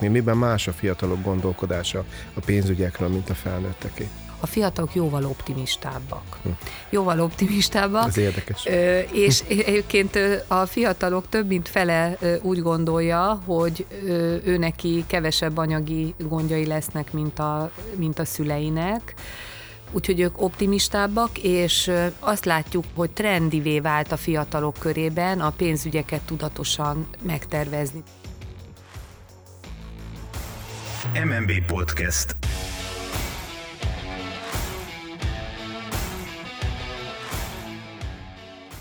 [0.00, 0.18] látni?
[0.18, 2.04] Miben más a fiatalok gondolkodása
[2.34, 4.08] a pénzügyekről, mint a felnőtteké?
[4.42, 6.38] a fiatalok jóval optimistábbak.
[6.42, 6.48] Hm.
[6.90, 8.08] Jóval optimistábbak.
[8.08, 8.64] Ez érdekes.
[9.12, 13.86] És egyébként a fiatalok több mint fele úgy gondolja, hogy
[14.44, 19.14] ő neki kevesebb anyagi gondjai lesznek, mint a, mint a szüleinek.
[19.92, 27.06] Úgyhogy ők optimistábbak, és azt látjuk, hogy trendivé vált a fiatalok körében a pénzügyeket tudatosan
[27.22, 28.02] megtervezni.
[31.04, 32.36] MMB Podcast.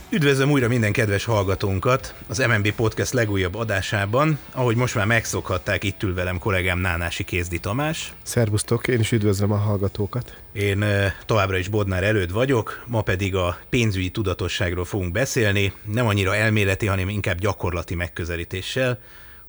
[0.09, 4.39] Üdvözlöm újra minden kedves hallgatónkat az MNB Podcast legújabb adásában.
[4.51, 8.13] Ahogy most már megszokhatták, itt ül velem kollégám Nánási Kézdi Tamás.
[8.23, 10.37] Szervusztok, én is üdvözlöm a hallgatókat.
[10.53, 10.85] Én
[11.25, 16.85] továbbra is Bodnár előtt vagyok, ma pedig a pénzügyi tudatosságról fogunk beszélni, nem annyira elméleti,
[16.85, 18.99] hanem inkább gyakorlati megközelítéssel,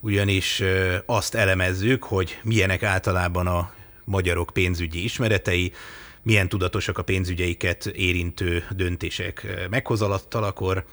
[0.00, 0.62] ugyanis
[1.06, 3.72] azt elemezzük, hogy milyenek általában a
[4.04, 5.72] magyarok pénzügyi ismeretei,
[6.22, 10.84] milyen tudatosak a pénzügyeiket érintő döntések meghozalattalakor,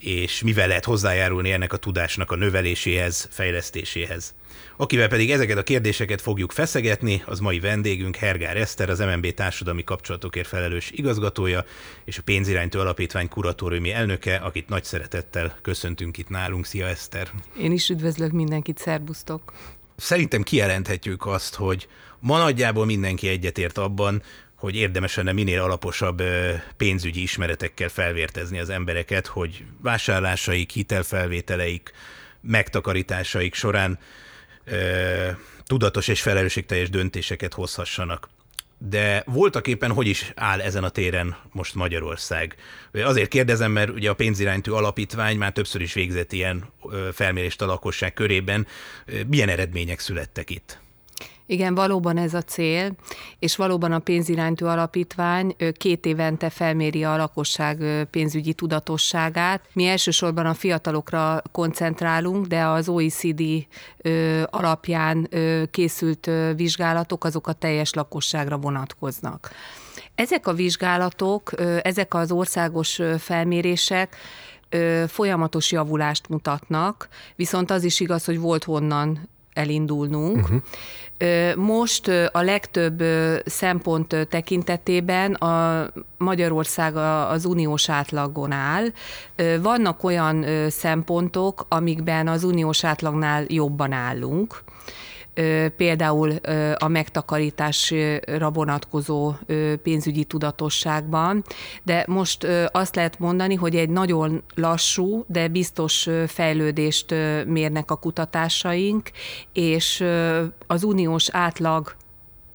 [0.00, 4.34] és mivel lehet hozzájárulni ennek a tudásnak a növeléséhez, fejlesztéséhez.
[4.76, 9.84] Akivel pedig ezeket a kérdéseket fogjuk feszegetni, az mai vendégünk Hergár Eszter, az MNB társadalmi
[9.84, 11.64] kapcsolatokért felelős igazgatója,
[12.04, 16.66] és a Pénziránytó Alapítvány kuratóriumi elnöke, akit nagy szeretettel köszöntünk itt nálunk.
[16.66, 17.30] Szia Eszter!
[17.58, 19.52] Én is üdvözlök mindenkit, szerbusztok!
[19.96, 24.22] Szerintem kijelenthetjük azt, hogy ma nagyjából mindenki egyetért abban,
[24.60, 26.22] hogy érdemes lenne minél alaposabb
[26.76, 31.92] pénzügyi ismeretekkel felvértezni az embereket, hogy vásárlásaik, hitelfelvételeik,
[32.40, 33.98] megtakarításaik során
[35.64, 38.28] tudatos és felelősségteljes döntéseket hozhassanak.
[38.78, 42.56] De voltak éppen hogy is áll ezen a téren most Magyarország?
[42.92, 46.72] Azért kérdezem, mert ugye a pénziránytű alapítvány már többször is végzett ilyen
[47.12, 48.66] felmérést a lakosság körében.
[49.26, 50.80] Milyen eredmények születtek itt?
[51.50, 52.92] Igen, valóban ez a cél,
[53.38, 59.64] és valóban a pénziránytű alapítvány két évente felméri a lakosság pénzügyi tudatosságát.
[59.72, 63.42] Mi elsősorban a fiatalokra koncentrálunk, de az OECD
[64.44, 65.28] alapján
[65.70, 69.50] készült vizsgálatok azok a teljes lakosságra vonatkoznak.
[70.14, 71.50] Ezek a vizsgálatok,
[71.82, 74.16] ezek az országos felmérések
[75.06, 80.36] folyamatos javulást mutatnak, viszont az is igaz, hogy volt honnan elindulnunk.
[80.36, 80.60] Uh-huh.
[81.56, 83.02] Most a legtöbb
[83.44, 85.86] szempont tekintetében a
[86.18, 86.96] Magyarország
[87.30, 88.86] az uniós átlagon áll.
[89.62, 94.62] Vannak olyan szempontok, amikben az uniós átlagnál jobban állunk
[95.76, 96.30] például
[96.74, 99.32] a megtakarításra vonatkozó
[99.82, 101.44] pénzügyi tudatosságban,
[101.82, 107.14] de most azt lehet mondani, hogy egy nagyon lassú, de biztos fejlődést
[107.46, 109.10] mérnek a kutatásaink,
[109.52, 110.04] és
[110.66, 111.94] az uniós átlag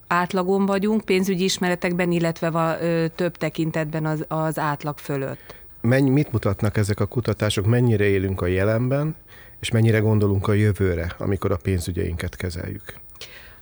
[0.07, 2.77] átlagon vagyunk pénzügyi ismeretekben, illetve
[3.15, 5.55] több tekintetben az, az átlag fölött.
[5.81, 9.15] Mennyi, mit mutatnak ezek a kutatások, mennyire élünk a jelenben,
[9.59, 13.03] és mennyire gondolunk a jövőre, amikor a pénzügyeinket kezeljük?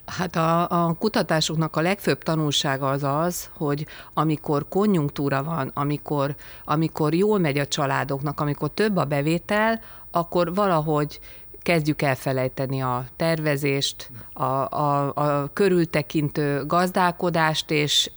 [0.06, 7.14] Hát a, a kutatásoknak a legfőbb tanulsága az az, hogy amikor konjunktúra van, amikor, amikor
[7.14, 11.20] jól megy a családoknak, amikor több a bevétel, akkor valahogy
[11.62, 18.12] kezdjük elfelejteni a tervezést, a, a, a körültekintő gazdálkodást, és,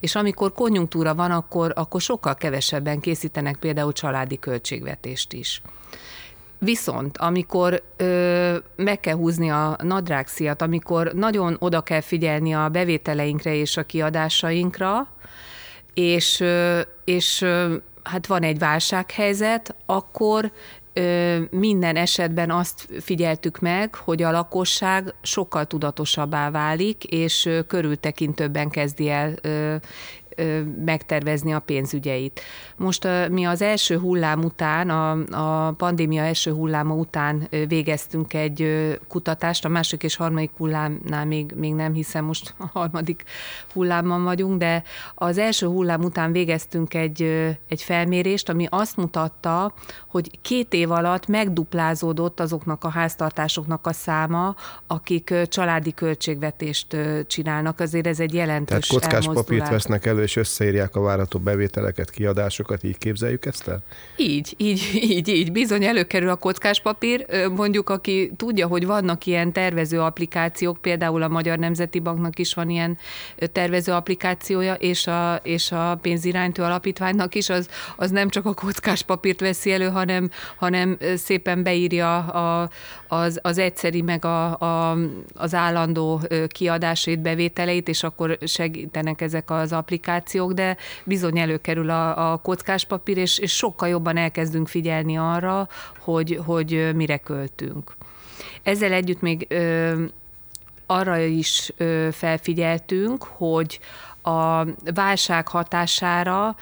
[0.00, 5.62] és amikor konjunktúra van, akkor, akkor sokkal kevesebben készítenek például családi költségvetést is.
[6.62, 13.54] Viszont amikor ö, meg kell húzni a nadrágszíjat, amikor nagyon oda kell figyelni a bevételeinkre
[13.54, 15.08] és a kiadásainkra,
[15.94, 20.52] és, ö, és ö, hát van egy válsághelyzet, akkor
[20.92, 28.68] ö, minden esetben azt figyeltük meg, hogy a lakosság sokkal tudatosabbá válik, és ö, körültekintőbben
[28.68, 29.76] kezdi el ö,
[30.84, 32.40] megtervezni a pénzügyeit.
[32.76, 35.10] Most mi az első hullám után, a,
[35.66, 41.74] a pandémia első hulláma után végeztünk egy kutatást, a második és harmadik hullámnál még, még
[41.74, 43.24] nem hiszem, most a harmadik
[43.72, 44.82] hullámban vagyunk, de
[45.14, 47.22] az első hullám után végeztünk egy,
[47.68, 49.74] egy felmérést, ami azt mutatta,
[50.08, 54.54] hogy két év alatt megduplázódott azoknak a háztartásoknak a száma,
[54.86, 56.96] akik családi költségvetést
[57.26, 57.80] csinálnak.
[57.80, 62.82] Azért ez egy jelentős Tehát kockás papírt vesznek elő és összeírják a várható bevételeket, kiadásokat,
[62.82, 63.82] így képzeljük ezt el?
[64.16, 65.52] Így, így, így, így.
[65.52, 67.26] Bizony előkerül a kockáspapír.
[67.56, 72.70] Mondjuk, aki tudja, hogy vannak ilyen tervező applikációk, például a Magyar Nemzeti Banknak is van
[72.70, 72.98] ilyen
[73.52, 79.40] tervező applikációja, és a, és a pénziránytő alapítványnak is, az, az nem csak a kockáspapírt
[79.40, 82.70] veszi elő, hanem, hanem szépen beírja a,
[83.08, 84.96] az, az egyszeri meg a, a,
[85.34, 90.18] az állandó kiadásait, bevételeit, és akkor segítenek ezek az applikációk,
[90.52, 95.68] de bizony előkerül a, a kockáspapír, és, és sokkal jobban elkezdünk figyelni arra,
[95.98, 97.96] hogy, hogy mire költünk.
[98.62, 100.04] Ezzel együtt még ö,
[100.86, 103.80] arra is ö, felfigyeltünk, hogy
[104.22, 104.64] a
[104.94, 106.56] válság hatására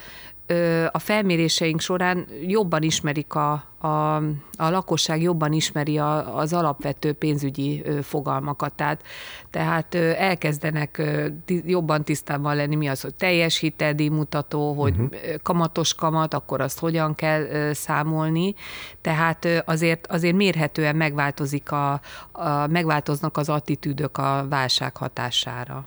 [0.90, 4.16] a felméréseink során jobban ismerik a, a,
[4.56, 8.72] a lakosság, jobban ismeri a, az alapvető pénzügyi fogalmakat.
[8.72, 9.02] Tehát,
[9.50, 11.02] tehát elkezdenek
[11.46, 13.72] jobban tisztában lenni, mi az, hogy teljes
[14.10, 15.14] mutató, hogy uh-huh.
[15.42, 18.54] kamatos kamat, akkor azt hogyan kell számolni.
[19.00, 22.00] Tehát azért, azért mérhetően megváltozik a,
[22.32, 25.86] a, megváltoznak az attitűdök a válság hatására.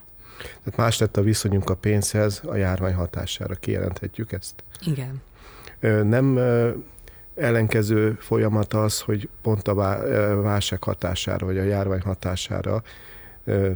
[0.64, 3.56] Tehát más lett a viszonyunk a pénzhez a járvány hatására.
[3.56, 4.64] Kijelenthetjük ezt?
[4.86, 5.22] Igen.
[6.08, 6.40] Nem
[7.42, 9.76] ellenkező folyamat az, hogy pont a
[10.42, 12.84] válság hatására, vagy a járvány hatására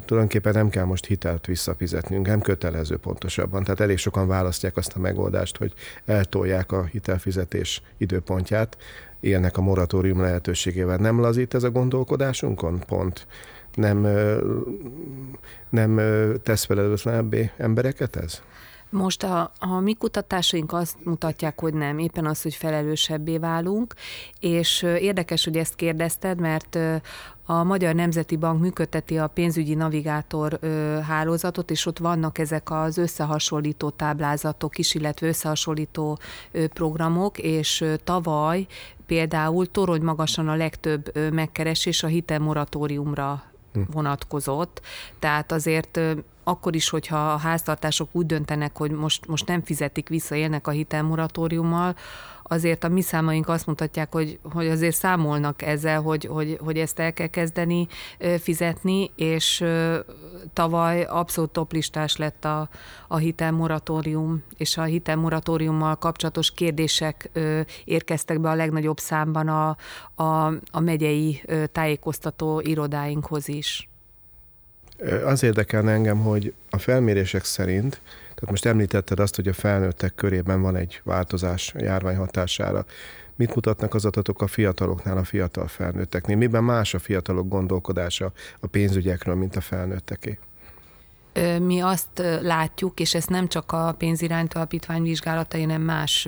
[0.05, 3.63] tulajdonképpen nem kell most hitelt visszafizetnünk, nem kötelező pontosabban.
[3.63, 5.73] Tehát elég sokan választják azt a megoldást, hogy
[6.05, 8.77] eltolják a hitelfizetés időpontját,
[9.19, 10.97] ilyennek a moratórium lehetőségével.
[10.97, 12.79] Nem lazít ez a gondolkodásunkon?
[12.87, 13.27] Pont
[13.73, 14.07] nem,
[15.69, 16.01] nem
[16.43, 18.41] tesz felelőtlenebbé embereket ez?
[18.95, 23.93] Most a, a mi kutatásaink azt mutatják, hogy nem, éppen az, hogy felelősebbé válunk,
[24.39, 26.77] és érdekes, hogy ezt kérdezted, mert
[27.45, 30.59] a Magyar Nemzeti Bank működteti a pénzügyi navigátor
[31.07, 36.19] hálózatot, és ott vannak ezek az összehasonlító táblázatok is, illetve összehasonlító
[36.51, 38.65] programok, és tavaly
[39.05, 43.43] például torony magasan a legtöbb megkeresés a hitelmoratóriumra
[43.73, 43.81] hm.
[43.91, 44.81] vonatkozott,
[45.19, 45.99] tehát azért
[46.47, 50.71] akkor is, hogyha a háztartások úgy döntenek, hogy most, most nem fizetik vissza, élnek a
[50.71, 51.95] hitelmoratóriummal,
[52.43, 56.99] azért a mi számaink azt mutatják, hogy, hogy azért számolnak ezzel, hogy, hogy, hogy ezt
[56.99, 57.87] el kell kezdeni
[58.39, 59.63] fizetni, és
[60.53, 62.69] tavaly abszolút toplistás lett a,
[63.07, 67.29] a hitelmoratórium, és a hitelmoratóriummal kapcsolatos kérdések
[67.85, 69.77] érkeztek be a legnagyobb számban a,
[70.23, 73.89] a, a megyei tájékoztató irodáinkhoz is.
[75.25, 80.61] Az érdekelne engem, hogy a felmérések szerint, tehát most említetted azt, hogy a felnőttek körében
[80.61, 82.85] van egy változás a járvány hatására.
[83.35, 86.35] Mit mutatnak az adatok a fiataloknál, a fiatal felnőtteknél?
[86.35, 90.39] Miben más a fiatalok gondolkodása a pénzügyekről, mint a felnőtteké?
[91.61, 96.27] Mi azt látjuk, és ez nem csak a pénzirányító alapítvány vizsgálatai, hanem más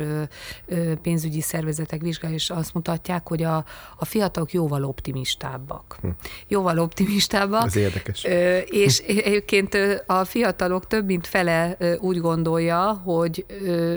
[1.01, 3.65] pénzügyi szervezetek vizsgálja, és azt mutatják, hogy a,
[3.97, 5.97] a fiatalok jóval optimistábbak.
[6.01, 6.07] Hm.
[6.47, 7.65] Jóval optimistábbak.
[7.65, 8.23] Ez érdekes.
[8.65, 13.45] És egyébként a fiatalok több mint fele úgy gondolja, hogy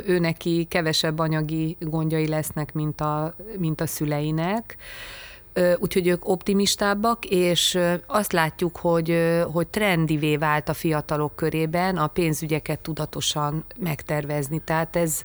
[0.07, 4.77] ő neki kevesebb anyagi gondjai lesznek, mint a, mint a szüleinek
[5.79, 12.79] úgyhogy ők optimistábbak, és azt látjuk, hogy, hogy trendivé vált a fiatalok körében a pénzügyeket
[12.79, 14.59] tudatosan megtervezni.
[14.65, 15.23] Tehát ez,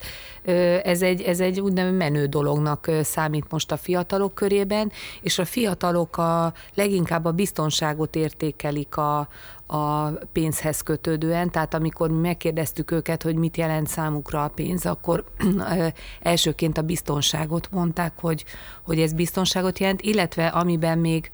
[0.83, 6.18] ez egy, ez egy úgynevezett menő dolognak számít most a fiatalok körében, és a fiatalok
[6.18, 9.27] a leginkább a biztonságot értékelik a,
[9.68, 15.24] a pénzhez kötődően, tehát amikor mi megkérdeztük őket, hogy mit jelent számukra a pénz, akkor
[16.22, 18.46] elsőként a biztonságot mondták, hogy,
[18.84, 21.31] hogy ez biztonságot jelent, illetve amiben még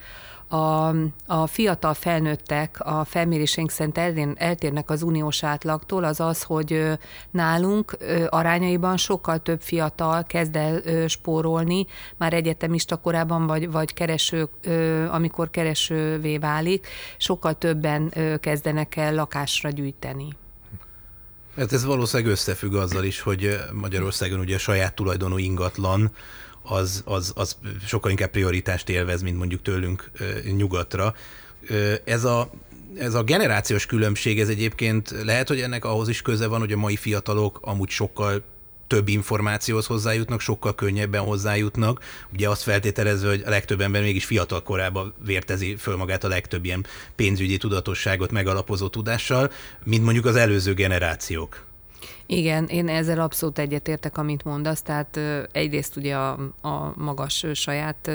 [0.52, 3.98] a, a fiatal felnőttek a felmérésénk szerint
[4.38, 6.98] eltérnek az uniós átlagtól, az az, hogy
[7.32, 7.98] nálunk
[8.30, 11.86] arányaiban sokkal több fiatal kezd el spórolni,
[12.18, 14.50] már egyetemista korában, vagy, vagy kereső,
[15.12, 20.28] amikor keresővé válik, sokkal többen kezdenek el lakásra gyűjteni.
[21.58, 26.12] Hát ez valószínűleg összefügg azzal is, hogy Magyarországon ugye a saját tulajdonú ingatlan
[26.64, 30.12] az, az, az sokkal inkább prioritást élvez, mint mondjuk tőlünk
[30.56, 31.16] nyugatra.
[32.04, 32.50] Ez a,
[32.98, 36.78] ez a generációs különbség, ez egyébként lehet, hogy ennek ahhoz is köze van, hogy a
[36.78, 38.44] mai fiatalok amúgy sokkal
[38.88, 42.04] több információhoz hozzájutnak, sokkal könnyebben hozzájutnak.
[42.34, 46.66] Ugye azt feltételezve, hogy a legtöbb ember mégis fiatal korában vértezi föl magát a legtöbb
[46.66, 49.52] ilyen pénzügyi tudatosságot megalapozó tudással,
[49.84, 51.71] mint mondjuk az előző generációk.
[52.26, 55.20] Igen, én ezzel abszolút egyetértek, amit mondasz, tehát
[55.52, 56.32] egyrészt ugye a,
[56.62, 58.12] a magas saját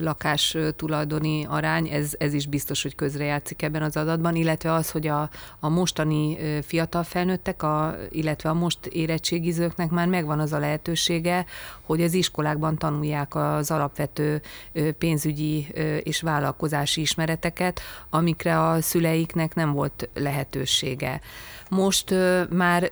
[0.00, 5.06] lakás tulajdoni arány, ez, ez is biztos, hogy közrejátszik ebben az adatban, illetve az, hogy
[5.06, 5.30] a,
[5.60, 11.44] a mostani fiatal felnőttek, a, illetve a most érettségizőknek már megvan az a lehetősége,
[11.82, 14.40] hogy az iskolákban tanulják az alapvető
[14.98, 15.66] pénzügyi
[16.02, 17.80] és vállalkozási ismereteket,
[18.10, 21.20] amikre a szüleiknek nem volt lehetősége.
[21.74, 22.14] Most
[22.50, 22.90] már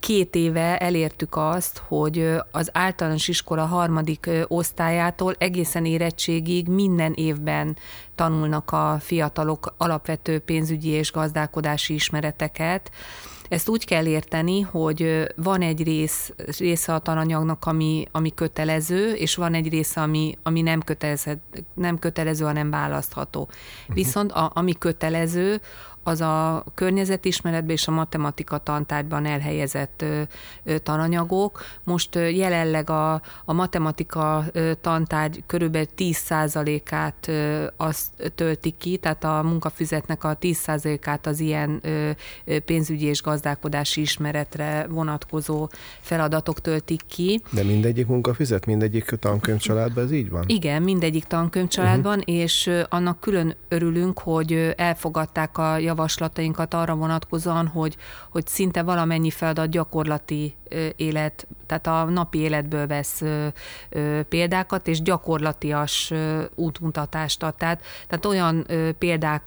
[0.00, 7.76] két éve elértük azt, hogy az általános iskola harmadik osztályától egészen érettségig minden évben
[8.14, 12.90] tanulnak a fiatalok alapvető pénzügyi és gazdálkodási ismereteket,
[13.50, 19.34] ezt úgy kell érteni, hogy van egy rész, része a tananyagnak, ami, ami kötelező, és
[19.34, 21.40] van egy része, ami, ami nem, kötelező,
[21.74, 23.40] nem kötelező, hanem választható.
[23.40, 23.94] Uh-huh.
[23.94, 25.60] Viszont a, ami kötelező,
[26.02, 30.04] az a környezetismeretben és a matematika tantárgyban elhelyezett
[30.82, 31.62] tananyagok.
[31.84, 33.12] Most jelenleg a,
[33.44, 34.44] a matematika
[34.80, 37.30] tantárgy körülbelül 10%-át
[37.76, 41.82] azt töltik ki, tehát a munkafüzetnek a 10%-át az ilyen
[42.64, 45.68] pénzügyi és gazdálkodási ismeretre vonatkozó
[46.00, 47.42] feladatok töltik ki.
[47.50, 50.44] De mindegyik munkafizet, mindegyik tankönyvcsaládban ez így van?
[50.46, 52.34] Igen, mindegyik tankönyvcsaládban, uh-huh.
[52.34, 57.96] és annak külön örülünk, hogy elfogadták a javaslatainkat arra vonatkozóan, hogy,
[58.30, 60.56] hogy szinte valamennyi feladat gyakorlati
[60.96, 63.22] élet, tehát a napi életből vesz
[64.28, 66.12] példákat, és gyakorlatias
[66.54, 67.54] útmutatást ad.
[67.54, 68.66] Tehát, tehát olyan
[68.98, 69.42] példák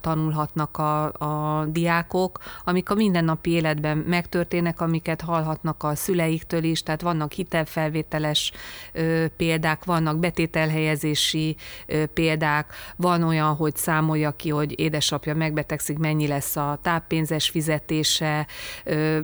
[0.00, 7.00] tanulhatnak a, a diákok, amik a mindennapi életben megtörténnek, amiket hallhatnak a szüleiktől is, tehát
[7.00, 8.52] vannak hitelfelvételes
[8.92, 16.26] ö, példák, vannak betételhelyezési ö, példák, van olyan, hogy számolja ki, hogy édesapja megbetegszik, mennyi
[16.26, 18.46] lesz a táppénzes fizetése,
[18.84, 19.18] ö,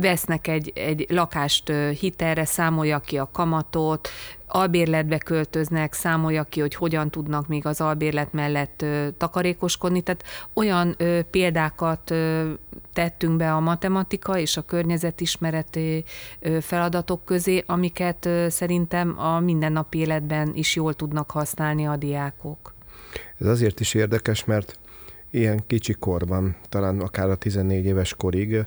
[0.00, 4.08] vesznek egy, egy lakást hitelre, számolja ki a kamatot,
[4.54, 8.84] albérletbe költöznek, számolja ki, hogy hogyan tudnak még az albérlet mellett
[9.16, 10.00] takarékoskodni.
[10.00, 10.96] Tehát olyan
[11.30, 12.14] példákat
[12.92, 16.04] tettünk be a matematika és a környezetismereti
[16.60, 22.74] feladatok közé, amiket szerintem a mindennapi életben is jól tudnak használni a diákok.
[23.38, 24.78] Ez azért is érdekes, mert
[25.30, 28.66] ilyen kicsi korban, talán akár a 14 éves korig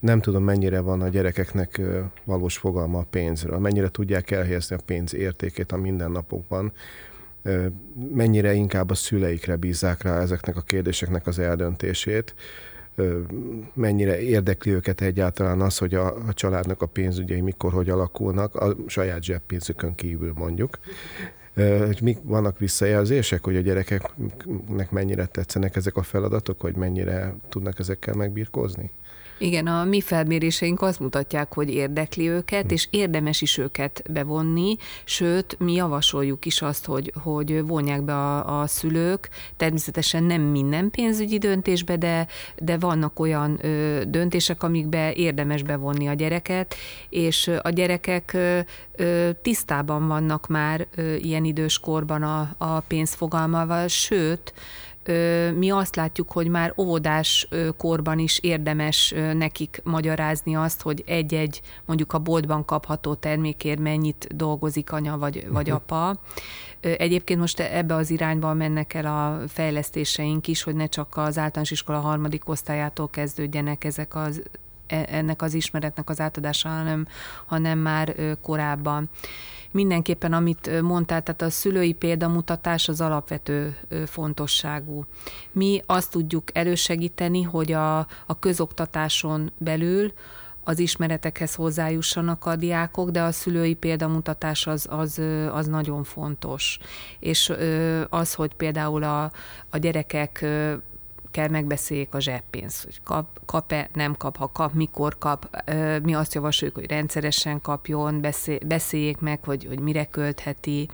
[0.00, 1.80] nem tudom, mennyire van a gyerekeknek
[2.24, 6.72] valós fogalma a pénzről, mennyire tudják elhelyezni a pénz értékét a mindennapokban,
[8.12, 12.34] mennyire inkább a szüleikre bízzák rá ezeknek a kérdéseknek az eldöntését,
[13.74, 18.76] mennyire érdekli őket egyáltalán az, hogy a, a családnak a pénzügyei mikor, hogy alakulnak, a
[18.86, 20.78] saját zseppénzükön kívül mondjuk.
[21.86, 27.78] Hogy mik vannak visszajelzések, hogy a gyerekeknek mennyire tetszenek ezek a feladatok, hogy mennyire tudnak
[27.78, 28.90] ezekkel megbírkozni?
[29.38, 35.56] Igen, a mi felméréseink azt mutatják, hogy érdekli őket, és érdemes is őket bevonni, sőt,
[35.58, 41.38] mi javasoljuk is azt, hogy, hogy vonják be a, a szülők, természetesen nem minden pénzügyi
[41.38, 42.26] döntésbe, de,
[42.56, 46.74] de vannak olyan ö, döntések, amikbe érdemes bevonni a gyereket,
[47.08, 48.58] és a gyerekek ö,
[48.96, 54.52] ö, tisztában vannak már ö, ilyen idős korban a, a pénzfogalmával, sőt,
[55.56, 62.12] mi azt látjuk, hogy már óvodás korban is érdemes nekik magyarázni azt, hogy egy-egy mondjuk
[62.12, 65.82] a boltban kapható termékért mennyit dolgozik anya vagy, vagy uh-huh.
[65.88, 66.20] apa.
[66.80, 71.70] Egyébként most ebbe az irányba mennek el a fejlesztéseink is, hogy ne csak az általános
[71.70, 74.42] iskola harmadik osztályától kezdődjenek ezek az
[74.88, 77.06] ennek az ismeretnek az átadása, hanem,
[77.46, 79.10] hanem már korábban
[79.70, 83.76] mindenképpen, amit mondtál, tehát a szülői példamutatás az alapvető
[84.06, 85.04] fontosságú.
[85.52, 90.12] Mi azt tudjuk elősegíteni, hogy a, a közoktatáson belül
[90.64, 95.20] az ismeretekhez hozzájussanak a diákok, de a szülői példamutatás az, az,
[95.52, 96.78] az nagyon fontos.
[97.18, 97.52] És
[98.08, 99.32] az, hogy például a,
[99.70, 100.46] a gyerekek
[101.30, 105.62] kell megbeszéljék a zseppénzt, hogy kap, kap-e, nem kap, ha kap, mikor kap.
[106.02, 108.24] Mi azt javasoljuk, hogy rendszeresen kapjon,
[108.66, 110.88] beszéljék meg, hogy, hogy mire költheti.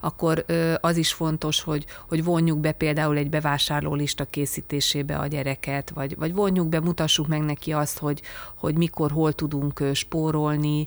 [0.00, 0.44] Akkor
[0.80, 6.16] az is fontos, hogy, hogy vonjuk be például egy bevásárló lista készítésébe a gyereket, vagy,
[6.16, 8.22] vagy vonjuk be, mutassuk meg neki azt, hogy,
[8.54, 10.86] hogy mikor, hol tudunk spórolni,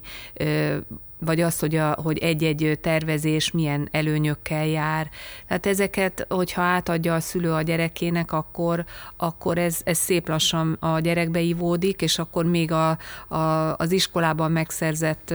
[1.24, 5.10] vagy az, hogy, a, hogy egy-egy tervezés milyen előnyökkel jár.
[5.46, 8.84] Tehát ezeket, hogyha átadja a szülő a gyerekének, akkor,
[9.16, 12.98] akkor ez, ez szép lassan a gyerekbe ivódik, és akkor még a,
[13.28, 15.34] a, az iskolában megszerzett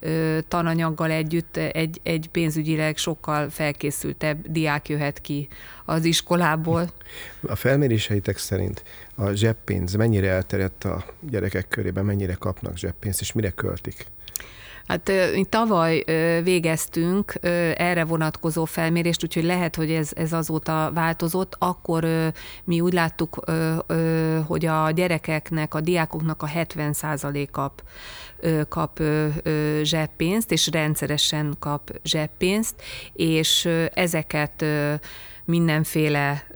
[0.00, 5.48] ö, tananyaggal együtt egy, egy pénzügyileg sokkal felkészültebb diák jöhet ki
[5.84, 6.90] az iskolából.
[7.40, 8.82] A felméréseitek szerint
[9.14, 14.06] a zseppénz mennyire elterjedt a gyerekek körében, mennyire kapnak zseppénzt, és mire költik?
[14.86, 15.12] Hát
[15.48, 16.04] tavaly
[16.42, 17.34] végeztünk
[17.74, 21.56] erre vonatkozó felmérést, úgyhogy lehet, hogy ez, ez azóta változott.
[21.58, 22.06] Akkor
[22.64, 23.44] mi úgy láttuk,
[24.46, 27.82] hogy a gyerekeknek, a diákoknak a 70% kap,
[28.68, 29.02] kap
[29.82, 32.74] zseppénzt, és rendszeresen kap zseppénzt,
[33.12, 34.64] és ezeket
[35.44, 36.46] mindenféle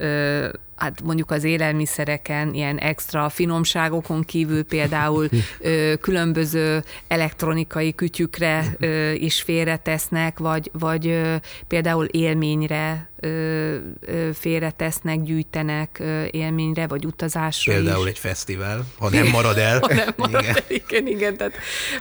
[0.81, 9.43] hát mondjuk az élelmiszereken, ilyen extra finomságokon kívül például ö, különböző elektronikai kütyükre ö, is
[9.43, 11.35] félretesznek, vagy, vagy ö,
[11.69, 13.10] például élményre
[14.33, 18.11] félretesznek, gyűjtenek élményre, vagy utazásra Például is.
[18.11, 19.79] egy fesztivál, ha nem marad el.
[19.89, 20.55] ha nem marad igen.
[20.55, 21.53] el, igen, igen, tehát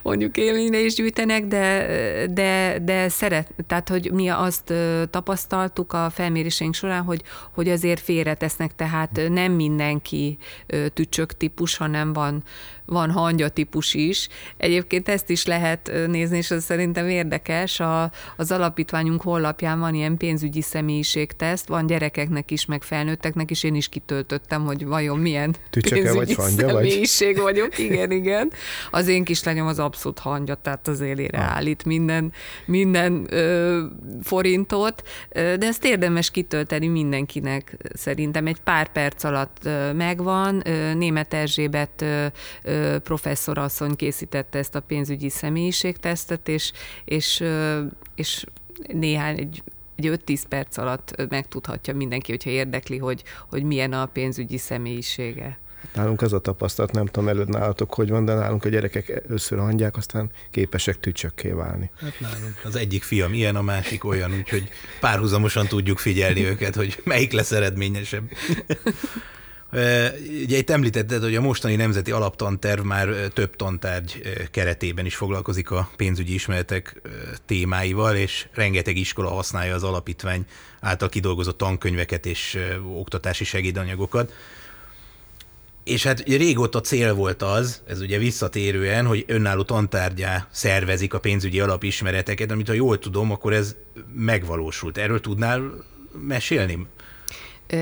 [0.03, 1.87] mondjuk élményre is gyűjtenek, de,
[2.29, 4.73] de, de szeret, tehát hogy mi azt
[5.09, 7.21] tapasztaltuk a felméréseink során, hogy,
[7.51, 10.37] hogy azért félretesznek, tehát nem mindenki
[10.93, 12.43] tücsök típus, hanem van
[12.89, 14.27] van hangya típus is.
[14.57, 17.79] Egyébként ezt is lehet nézni, és ez szerintem érdekes.
[17.79, 23.75] A, az alapítványunk honlapján van ilyen pénzügyi személyiségteszt, van gyerekeknek is, meg felnőtteknek is, én
[23.75, 27.43] is kitöltöttem, hogy vajon milyen Tücsöke pénzügyi vagy hangya személyiség vagy?
[27.43, 27.77] vagyok.
[27.77, 28.51] Igen, igen.
[28.91, 31.43] Az én kislányom az abszolút hangya, tehát az élére ha.
[31.43, 32.31] állít minden,
[32.65, 33.83] minden ö,
[34.21, 38.47] forintot, de ezt érdemes kitölteni mindenkinek szerintem.
[38.47, 40.63] Egy pár perc alatt megvan.
[40.95, 42.05] Német Erzsébet
[43.03, 46.71] professzorasszony készítette ezt a pénzügyi személyiségtesztet, és,
[47.05, 47.43] és,
[48.15, 48.45] és
[48.93, 49.63] néhány, egy,
[49.95, 55.59] egy 5-10 perc alatt megtudhatja mindenki, hogyha érdekli, hogy, hogy milyen a pénzügyi személyisége.
[55.93, 59.59] Nálunk az a tapasztalat, nem tudom előtt nálatok, hogy van, de nálunk a gyerekek először
[59.59, 61.91] hangyák, aztán képesek tücsökké válni.
[61.99, 64.69] Hát nálunk az egyik fiam ilyen, a másik olyan, úgyhogy
[64.99, 68.23] párhuzamosan tudjuk figyelni őket, hogy melyik lesz eredményesebb.
[70.43, 74.21] Ugye itt említetted, hogy a mostani nemzeti alaptanterv már több tantárgy
[74.51, 77.01] keretében is foglalkozik a pénzügyi ismeretek
[77.45, 80.45] témáival, és rengeteg iskola használja az alapítvány
[80.79, 82.57] által kidolgozott tankönyveket és
[82.95, 84.33] oktatási segédanyagokat.
[85.83, 91.59] És hát régóta cél volt az, ez ugye visszatérően, hogy önálló tantárgyá szervezik a pénzügyi
[91.59, 93.75] alapismereteket, amit ha jól tudom, akkor ez
[94.13, 94.97] megvalósult.
[94.97, 95.85] Erről tudnál
[96.27, 96.87] mesélni?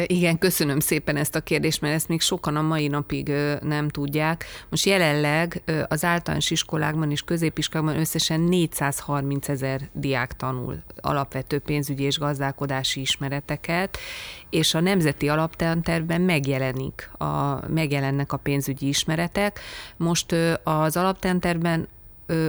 [0.05, 4.45] Igen, köszönöm szépen ezt a kérdést, mert ezt még sokan a mai napig nem tudják.
[4.69, 12.17] Most jelenleg az általános iskolákban és középiskolákban összesen 430 ezer diák tanul alapvető pénzügyi és
[12.17, 13.97] gazdálkodási ismereteket,
[14.49, 19.59] és a nemzeti alaptantervben megjelenik a, megjelennek a pénzügyi ismeretek.
[19.97, 21.87] Most az alaptantervben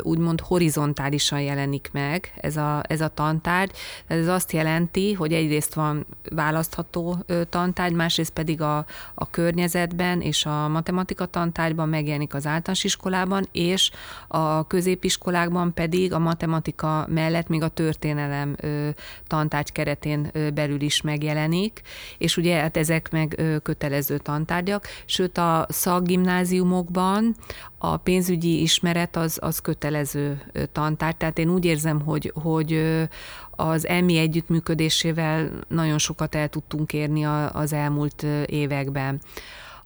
[0.03, 3.71] úgymond horizontálisan jelenik meg ez a, ez a tantárgy.
[4.07, 10.69] Ez azt jelenti, hogy egyrészt van választható tantárgy, másrészt pedig a, a környezetben és a
[10.69, 13.91] matematika tantárgyban megjelenik az általános iskolában, és
[14.29, 18.57] a középiskolákban pedig a matematika mellett még a történelem
[19.27, 21.83] tantárgy keretén belül is megjelenik,
[22.19, 27.37] és ugye hát ezek meg kötelező tantárgyak, sőt a szakgimnáziumokban
[27.79, 32.83] a pénzügyi ismeret az, az kötelező tantár, tehát én úgy érzem, hogy, hogy
[33.51, 39.21] az EMI együttműködésével nagyon sokat el tudtunk érni az elmúlt években.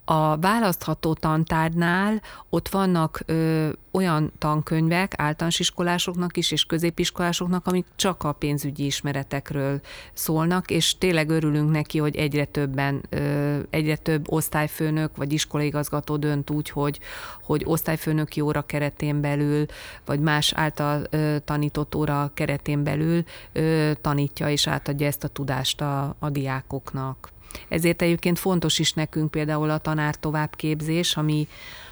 [0.05, 8.23] A választható tantárnál ott vannak ö, olyan tankönyvek általános iskolásoknak is és középiskolásoknak, amik csak
[8.23, 9.81] a pénzügyi ismeretekről
[10.13, 16.51] szólnak, és tényleg örülünk neki, hogy egyre többen, ö, egyre több osztályfőnök vagy iskolaigazgató dönt
[16.51, 16.99] úgy, hogy,
[17.43, 19.67] hogy osztályfőnöki óra keretén belül,
[20.05, 25.81] vagy más által ö, tanított óra keretén belül ö, tanítja és átadja ezt a tudást
[25.81, 27.33] a, a diákoknak.
[27.69, 31.49] Ezért egyébként fontos is nekünk például a tanár továbbképzés, ami,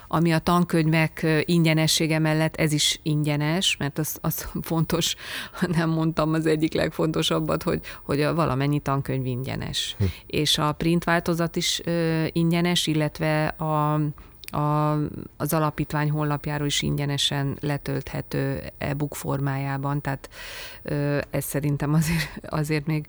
[0.09, 5.15] ami a tankönyvek ingyenessége mellett ez is ingyenes, mert az, az fontos,
[5.77, 9.95] nem mondtam az egyik legfontosabbat, hogy, hogy a valamennyi tankönyv ingyenes.
[9.99, 10.05] Hm.
[10.27, 11.81] És a print változat is
[12.33, 14.01] ingyenes, illetve a
[14.51, 14.93] a,
[15.37, 20.29] az alapítvány honlapjáról is ingyenesen letölthető e-book formájában, tehát
[21.31, 23.07] ez szerintem azért, azért még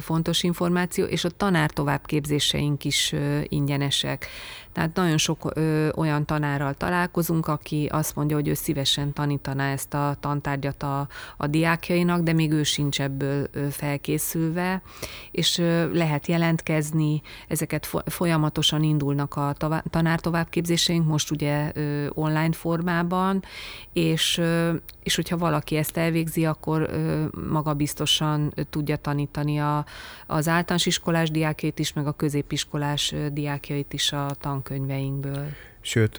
[0.00, 4.26] fontos információ, és a tanár továbbképzéseink is ingyenesek.
[4.72, 9.94] Tehát nagyon sok ö, olyan tanárral találkozunk, aki azt mondja, hogy ő szívesen tanítaná ezt
[9.94, 14.82] a tantárgyat a, a diákjainak, de még ő sincs ebből ö, felkészülve,
[15.30, 22.52] és ö, lehet jelentkezni, ezeket folyamatosan indulnak a tavá- tanár továbbképzéseink, most ugye ö, online
[22.52, 23.42] formában,
[23.92, 29.84] és, ö, és hogyha valaki ezt elvégzi, akkor ö, maga biztosan tudja tanítani a,
[30.26, 35.46] az általános iskolás diákjait is, meg a középiskolás diákjait is a tan tankönyveinkből.
[35.80, 36.18] Sőt,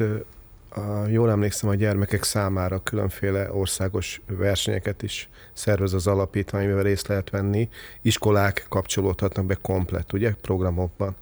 [0.70, 7.08] a, jól emlékszem, a gyermekek számára különféle országos versenyeket is szervez az alapítvány, mivel részt
[7.08, 7.70] lehet venni.
[8.02, 11.16] Iskolák kapcsolódhatnak be komplet, ugye, programokban.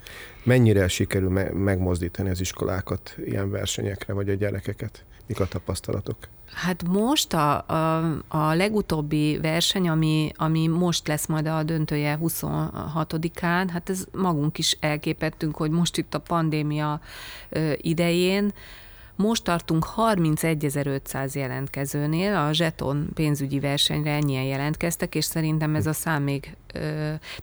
[0.43, 5.05] Mennyire sikerül me- megmozdítani az iskolákat ilyen versenyekre, vagy a gyerekeket?
[5.27, 6.17] Mik a tapasztalatok?
[6.53, 13.69] Hát most a, a, a legutóbbi verseny, ami, ami most lesz majd a döntője 26-án,
[13.71, 17.01] hát ez magunk is elképettünk, hogy most itt a pandémia
[17.77, 18.53] idején
[19.15, 26.23] most tartunk 31.500 jelentkezőnél, a zseton pénzügyi versenyre ennyien jelentkeztek, és szerintem ez a szám
[26.23, 26.55] még,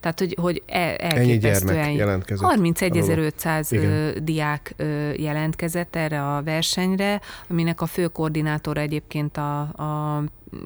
[0.00, 2.22] tehát hogy, hogy el, elképesztően...
[2.26, 4.74] 31.500 diák
[5.16, 10.22] jelentkezett erre a versenyre, aminek a fő koordinátora egyébként a, a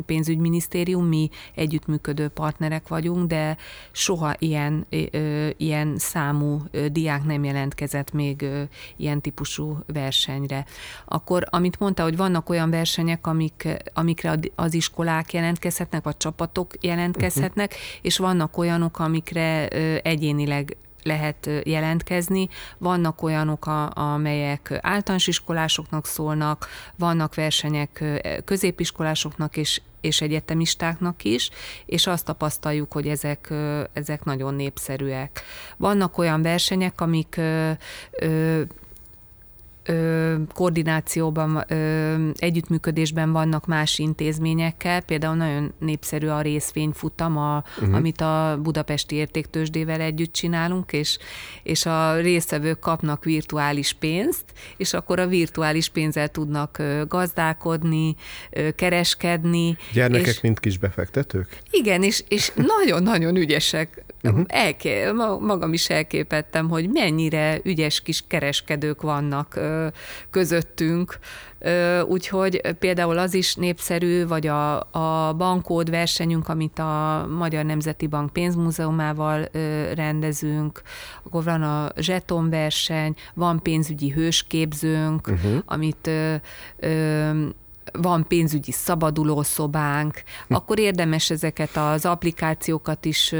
[0.07, 3.57] pénzügyminisztérium, mi együttműködő partnerek vagyunk, de
[3.93, 4.87] soha ilyen,
[5.57, 8.47] ilyen számú diák nem jelentkezett még
[8.97, 10.65] ilyen típusú versenyre.
[11.05, 17.71] Akkor, amit mondta, hogy vannak olyan versenyek, amik, amikre az iskolák jelentkezhetnek, vagy csapatok jelentkezhetnek,
[17.71, 17.99] uh-huh.
[18.03, 19.69] és vannak olyanok, amikre
[19.99, 22.49] egyénileg lehet jelentkezni.
[22.79, 28.05] Vannak olyanok, amelyek általános iskolásoknak szólnak, vannak versenyek
[28.45, 31.51] középiskolásoknak és és egyetemistáknak is,
[31.87, 33.53] és azt tapasztaljuk, hogy ezek,
[33.93, 35.43] ezek nagyon népszerűek.
[35.77, 37.41] Vannak olyan versenyek, amik
[39.85, 47.95] ö, koordinációban, ö, együttműködésben vannak más intézményekkel, például nagyon népszerű a részvényfutam, a, uh-huh.
[47.95, 51.19] amit a budapesti értéktősdével együtt csinálunk, és,
[51.63, 54.45] és a résztvevők kapnak virtuális pénzt,
[54.77, 58.17] és akkor a virtuális pénzzel tudnak gazdálkodni,
[58.77, 59.77] kereskedni.
[59.93, 61.59] Gyermekek, és, mint kis befektetők?
[61.71, 64.05] Igen, és, és nagyon-nagyon ügyesek.
[64.23, 64.45] Uh-huh.
[64.47, 69.55] Elké, magam is elképettem, hogy mennyire ügyes kis kereskedők vannak
[70.31, 71.19] közöttünk.
[72.07, 78.33] Úgyhogy például az is népszerű, vagy a, a bankód versenyünk, amit a Magyar Nemzeti Bank
[78.33, 79.49] pénzmúzeumával
[79.95, 80.83] rendezünk,
[81.23, 85.59] akkor van a zseton verseny, van pénzügyi hősképzőnk, uh-huh.
[85.65, 86.11] amit
[87.93, 93.35] van pénzügyi szabadulószobánk, akkor érdemes ezeket az applikációkat is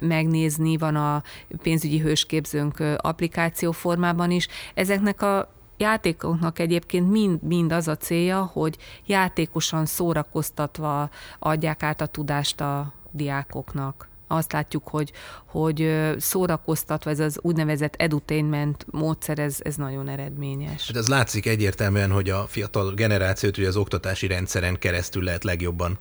[0.00, 1.22] megnézni, van a
[1.62, 4.48] pénzügyi hősképzőnk applikáció formában is.
[4.74, 12.06] Ezeknek a játékoknak egyébként mind, mind az a célja, hogy játékosan szórakoztatva adják át a
[12.06, 14.08] tudást a diákoknak.
[14.30, 15.12] Azt látjuk, hogy,
[15.44, 20.86] hogy szórakoztatva ez az úgynevezett edutainment módszer, ez, ez nagyon eredményes.
[20.86, 25.98] Hát ez látszik egyértelműen, hogy a fiatal generációt ugye az oktatási rendszeren keresztül lehet legjobban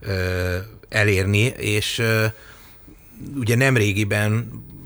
[0.00, 0.56] ö,
[0.88, 2.26] elérni, és ö,
[3.34, 3.76] ugye nem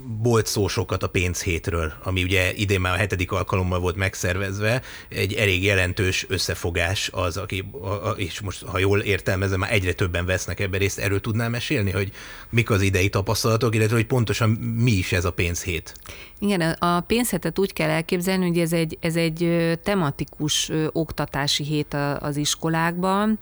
[0.05, 5.33] volt szó sokat a pénzhétről, ami ugye idén már a hetedik alkalommal volt megszervezve, egy
[5.33, 7.69] elég jelentős összefogás az, aki,
[8.15, 12.11] és most ha jól értelmezem, már egyre többen vesznek ebben részt, erről tudnál mesélni, hogy
[12.49, 15.95] mik az idei tapasztalatok, illetve hogy pontosan mi is ez a pénzhét?
[16.39, 19.49] Igen, a pénzhetet úgy kell elképzelni, hogy ez egy, ez egy
[19.83, 23.39] tematikus oktatási hét az iskolákban,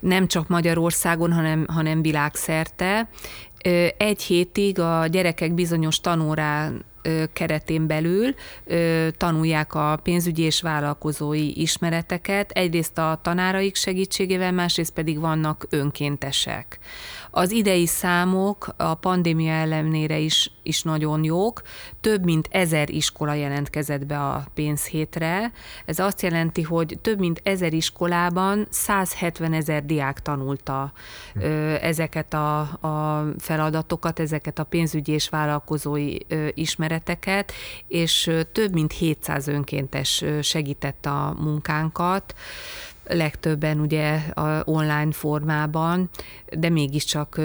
[0.00, 3.08] nem csak Magyarországon, hanem, hanem világszerte,
[3.96, 6.84] egy hétig a gyerekek bizonyos tanórán
[7.32, 8.34] keretén belül
[9.16, 16.78] tanulják a pénzügyi és vállalkozói ismereteket, egyrészt a tanáraik segítségével, másrészt pedig vannak önkéntesek.
[17.34, 21.62] Az idei számok a pandémia ellenére is, is nagyon jók.
[22.00, 25.52] Több mint ezer iskola jelentkezett be a pénzhétre.
[25.84, 30.92] Ez azt jelenti, hogy több mint ezer iskolában 170 ezer diák tanulta
[31.34, 37.52] ö, ezeket a, a feladatokat, ezeket a pénzügyi és vállalkozói ö, ismereteket,
[37.88, 42.34] és több mint 700 önkéntes segített a munkánkat
[43.04, 46.10] legtöbben ugye a online formában,
[46.58, 47.40] de mégiscsak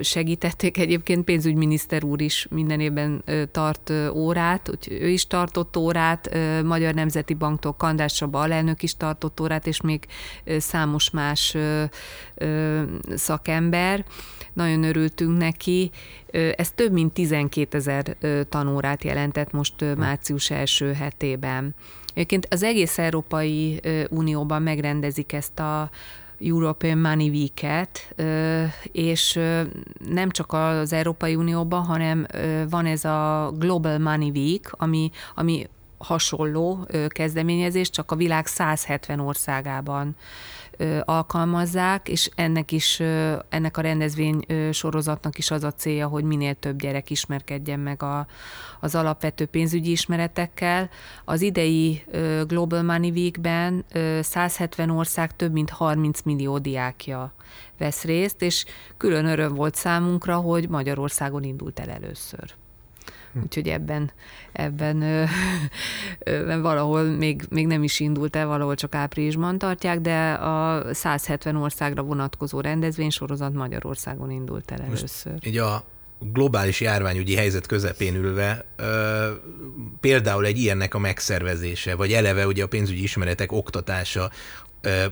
[0.00, 0.78] segítették.
[0.78, 7.34] Egyébként pénzügyminiszter úr is minden évben tart órát, úgyhogy ő is tartott órát, Magyar Nemzeti
[7.34, 10.06] Banktól Kandás Csaba alelnök is tartott órát, és még
[10.58, 11.56] számos más
[13.14, 14.04] szakember.
[14.52, 15.90] Nagyon örültünk neki.
[16.56, 18.16] Ez több mint 12 ezer
[18.48, 21.74] tanórát jelentett most március első hetében.
[22.14, 25.90] Egyébként az egész Európai Unióban megrendezik ezt a
[26.40, 28.14] European Money Week-et,
[28.92, 29.40] és
[30.08, 32.26] nem csak az Európai Unióban, hanem
[32.70, 40.16] van ez a Global Money Week, ami, ami hasonló kezdeményezés, csak a világ 170 országában
[41.04, 43.00] alkalmazzák, és ennek is,
[43.48, 48.26] ennek a rendezvény sorozatnak is az a célja, hogy minél több gyerek ismerkedjen meg a,
[48.80, 50.90] az alapvető pénzügyi ismeretekkel.
[51.24, 52.04] Az idei
[52.46, 53.84] Global Money Week-ben
[54.20, 57.32] 170 ország több mint 30 millió diákja
[57.78, 58.64] vesz részt, és
[58.96, 62.54] külön öröm volt számunkra, hogy Magyarországon indult el először.
[63.42, 64.10] Úgyhogy ebben,
[64.52, 65.24] ebben ö,
[66.18, 71.56] ö, valahol még, még nem is indult el, valahol csak áprilisban tartják, de a 170
[71.56, 75.32] országra vonatkozó rendezvénysorozat Magyarországon indult el először.
[75.32, 75.84] Most így a
[76.32, 79.30] globális járványügyi helyzet közepén ülve ö,
[80.00, 84.30] például egy ilyennek a megszervezése, vagy eleve ugye a pénzügyi ismeretek oktatása,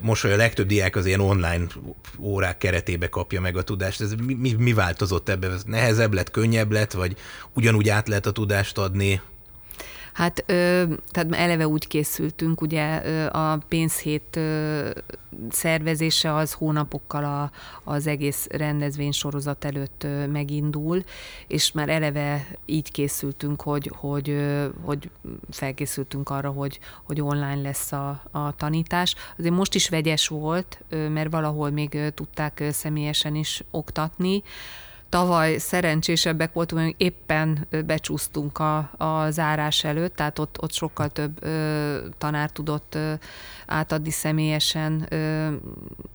[0.00, 1.66] most, hogy a legtöbb diák az ilyen online
[2.18, 5.48] órák keretébe kapja meg a tudást, ez mi, mi, mi változott ebbe?
[5.66, 7.16] Nehezebb lett, könnyebb lett, vagy
[7.54, 9.20] ugyanúgy át lehet a tudást adni?
[10.12, 14.90] Hát ö, tehát eleve úgy készültünk, ugye ö, a pénzhét ö,
[15.51, 17.51] szervezése az hónapokkal a,
[17.90, 21.03] az egész rendezvény sorozat előtt ö, megindul,
[21.46, 25.11] és már eleve így készültünk, hogy, hogy, ö, hogy
[25.51, 29.14] felkészültünk arra, hogy, hogy online lesz a, a tanítás.
[29.38, 34.42] Azért most is vegyes volt, ö, mert valahol még tudták ö, személyesen is oktatni,
[35.12, 41.44] Tavaly szerencsésebbek voltunk, hogy éppen becsúsztunk a, a zárás előtt, tehát ott, ott sokkal több
[41.44, 43.12] ö, tanár tudott ö,
[43.66, 45.53] átadni személyesen ö,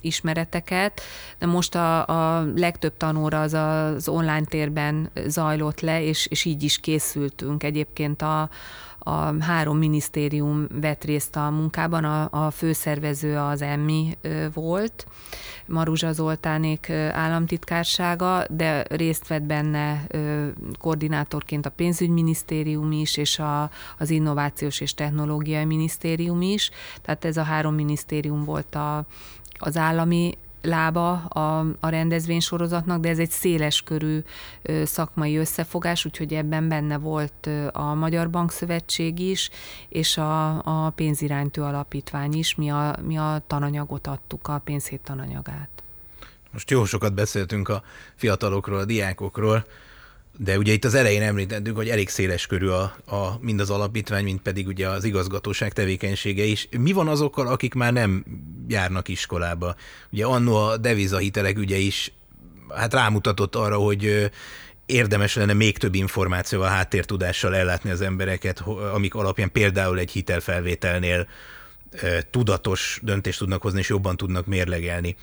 [0.02, 1.02] ismereteket,
[1.38, 6.64] de most a, a legtöbb tanóra az az online térben zajlott le, és, és így
[6.64, 7.64] is készültünk.
[7.64, 8.50] Egyébként a,
[9.00, 14.18] a három minisztérium vett részt a munkában, a, a főszervező az EMMI
[14.54, 15.08] volt,
[15.68, 20.08] Maruzsa Zoltánék államtitkársága, de részt vett benne
[20.80, 26.70] koordinátorként a pénzügyminisztérium is, és a, az Innovációs és Technológiai Minisztérium is.
[27.02, 29.06] Tehát ez a három minisztérium volt a,
[29.58, 34.20] az állami lába a, a rendezvénysorozatnak, de ez egy széles körű
[34.84, 39.50] szakmai összefogás, úgyhogy ebben benne volt a Magyar Bankszövetség is,
[39.90, 45.70] és a, a pénziránytő alapítvány is, mi a, mi a tananyagot adtuk, a pénzhét tananyagát.
[46.52, 47.84] Most jó sokat beszéltünk a
[48.16, 49.66] fiatalokról, a diákokról,
[50.38, 54.24] de ugye itt az elején említettük, hogy elég széles körű a, a, mind az alapítvány,
[54.24, 56.68] mind pedig ugye az igazgatóság tevékenysége is.
[56.78, 58.26] Mi van azokkal, akik már nem
[58.68, 59.76] járnak iskolába?
[60.12, 62.12] Ugye annó a devizahitelek ügye is
[62.70, 64.32] hát rámutatott arra, hogy
[64.86, 68.60] érdemes lenne még több információval, háttértudással ellátni az embereket,
[68.94, 71.28] amik alapján például egy hitelfelvételnél
[72.32, 75.16] tudatos döntést tudnak hozni, és jobban tudnak mérlegelni.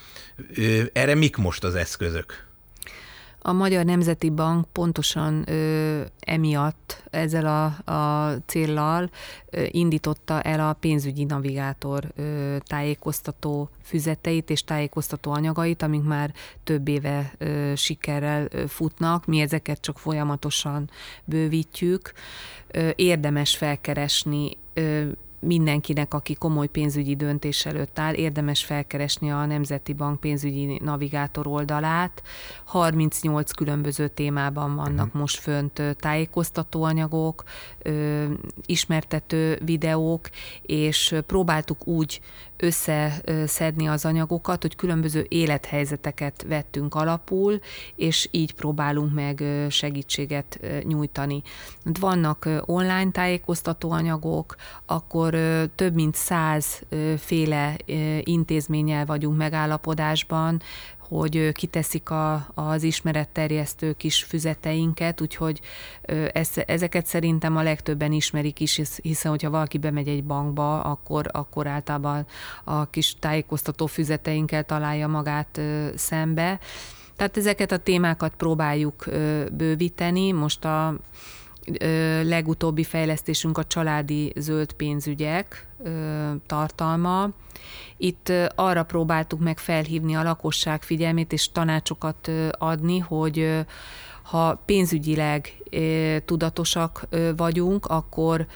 [0.92, 2.46] Erre mik most az eszközök?
[3.46, 9.10] A Magyar Nemzeti Bank pontosan ö, emiatt ezzel a, a céllal
[9.50, 16.88] ö, indította el a pénzügyi navigátor ö, tájékoztató füzeteit és tájékoztató anyagait, amik már több
[16.88, 19.26] éve ö, sikerrel ö, futnak.
[19.26, 20.90] Mi ezeket csak folyamatosan
[21.24, 22.12] bővítjük.
[22.68, 24.56] Ö, érdemes felkeresni
[25.44, 32.22] mindenkinek, aki komoly pénzügyi döntés előtt áll, érdemes felkeresni a Nemzeti Bank pénzügyi navigátor oldalát.
[32.64, 35.20] 38 különböző témában vannak uh-huh.
[35.20, 37.44] most fönt tájékoztatóanyagok,
[38.66, 40.28] ismertető videók,
[40.62, 42.20] és próbáltuk úgy
[42.64, 47.60] összeszedni az anyagokat, hogy különböző élethelyzeteket vettünk alapul,
[47.96, 51.42] és így próbálunk meg segítséget nyújtani.
[52.00, 54.54] Vannak online tájékoztató anyagok,
[54.86, 55.36] akkor
[55.74, 56.82] több mint száz
[57.18, 57.76] féle
[58.20, 60.62] intézménnyel vagyunk megállapodásban,
[61.18, 65.60] hogy kiteszik a, az ismeretterjesztő kis füzeteinket, úgyhogy
[66.32, 71.66] ez, ezeket szerintem a legtöbben ismerik is, hiszen hogyha valaki bemegy egy bankba, akkor, akkor
[71.66, 72.26] általában
[72.64, 75.60] a kis tájékoztató füzeteinkkel találja magát
[75.94, 76.58] szembe.
[77.16, 79.04] Tehát ezeket a témákat próbáljuk
[79.52, 80.32] bővíteni.
[80.32, 80.96] Most a
[82.22, 85.66] legutóbbi fejlesztésünk a családi zöld pénzügyek
[86.46, 87.28] tartalma.
[87.96, 93.64] Itt arra próbáltuk meg felhívni a lakosság figyelmét és tanácsokat adni, hogy
[94.22, 95.56] ha pénzügyileg
[96.24, 98.46] tudatosak vagyunk, akkor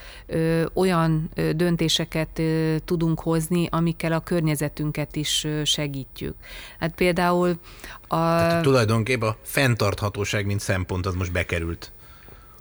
[0.74, 2.42] olyan döntéseket
[2.84, 6.34] tudunk hozni, amikkel a környezetünket is segítjük.
[6.78, 7.58] Hát például
[8.02, 8.16] a...
[8.16, 11.92] Tehát tulajdonképpen a fenntarthatóság, mint szempont, az most bekerült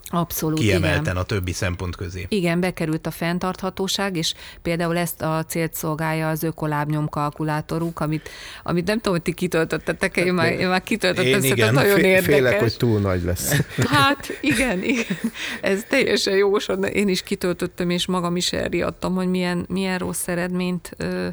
[0.09, 1.17] Abszolút, kiemelten igen.
[1.17, 2.25] a többi szempont közé.
[2.29, 8.29] Igen, bekerült a fenntarthatóság, és például ezt a célt szolgálja az ökolábnyom kalkulátoruk, amit,
[8.63, 11.73] amit nem tudom, hogy ti kitöltöttetek, én már, én már kitöltöttem, én igen.
[11.73, 12.25] nagyon érdekes.
[12.25, 13.61] Félek, hogy túl nagy lesz.
[13.87, 15.17] Hát igen, igen.
[15.61, 20.91] Ez teljesen jogos, én is kitöltöttem, és magam is elriadtam, hogy milyen, milyen rossz eredményt
[20.97, 21.27] ö,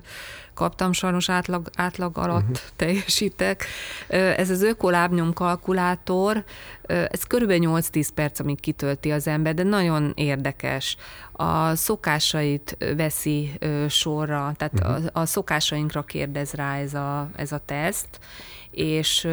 [0.55, 2.57] kaptam, sajnos átlag, átlag alatt uh-huh.
[2.77, 3.67] teljesítek.
[4.09, 6.45] Ez az ökolábnyom kalkulátor,
[6.87, 10.97] ez körülbelül 8-10 perc, amíg kitölti az ember, de nagyon érdekes.
[11.33, 15.05] A szokásait veszi sorra, tehát uh-huh.
[15.13, 18.19] a, a szokásainkra kérdez rá ez a, ez a teszt,
[18.71, 19.29] és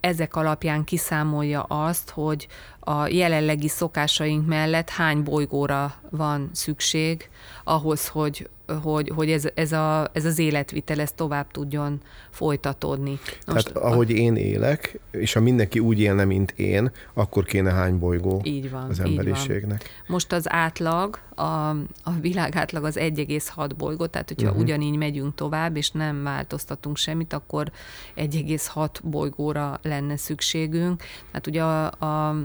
[0.00, 2.48] ezek alapján kiszámolja azt, hogy
[2.84, 7.28] a jelenlegi szokásaink mellett hány bolygóra van szükség
[7.64, 8.48] ahhoz, hogy,
[8.82, 13.18] hogy, hogy ez, ez, a, ez az életvitel ez tovább tudjon folytatódni.
[13.46, 14.14] Most Tehát ahogy a...
[14.14, 18.90] én élek, és ha mindenki úgy élne, mint én, akkor kéne hány bolygó így van,
[18.90, 19.82] az emberiségnek.
[19.82, 20.06] Így van.
[20.06, 21.68] Most az átlag, a,
[22.02, 24.62] a világ átlag az 1,6 bolygó, tehát hogyha uh-huh.
[24.62, 27.70] ugyanígy megyünk tovább, és nem változtatunk semmit, akkor
[28.16, 31.02] 1,6 bolygóra lenne szükségünk.
[31.32, 32.36] Hát ugye a, a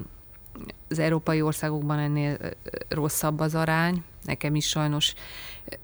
[0.90, 2.38] az európai országokban ennél
[2.90, 5.14] rosszabb az arány, nekem is sajnos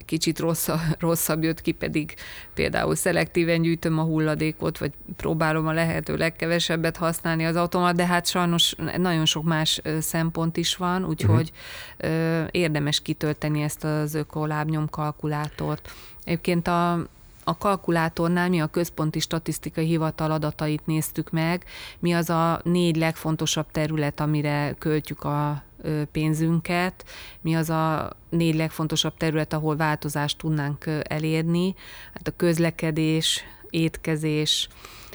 [0.06, 2.16] kicsit rosszabb, rosszabb jött ki, pedig
[2.54, 8.28] például szelektíven gyűjtöm a hulladékot, vagy próbálom a lehető legkevesebbet használni az automat, de hát
[8.28, 11.52] sajnos nagyon sok más szempont is van, úgyhogy
[12.00, 12.48] uh-huh.
[12.52, 15.92] érdemes kitölteni ezt az ökolábnyom kalkulátort.
[16.24, 17.08] Egyébként a,
[17.48, 21.66] a kalkulátornál mi a Központi Statisztikai Hivatal adatait néztük meg,
[22.00, 25.64] mi az a négy legfontosabb terület, amire költjük a
[26.12, 27.06] pénzünket,
[27.42, 31.76] mi az a négy legfontosabb terület, ahol változást tudnánk elérni.
[32.14, 34.68] Hát a közlekedés, étkezés,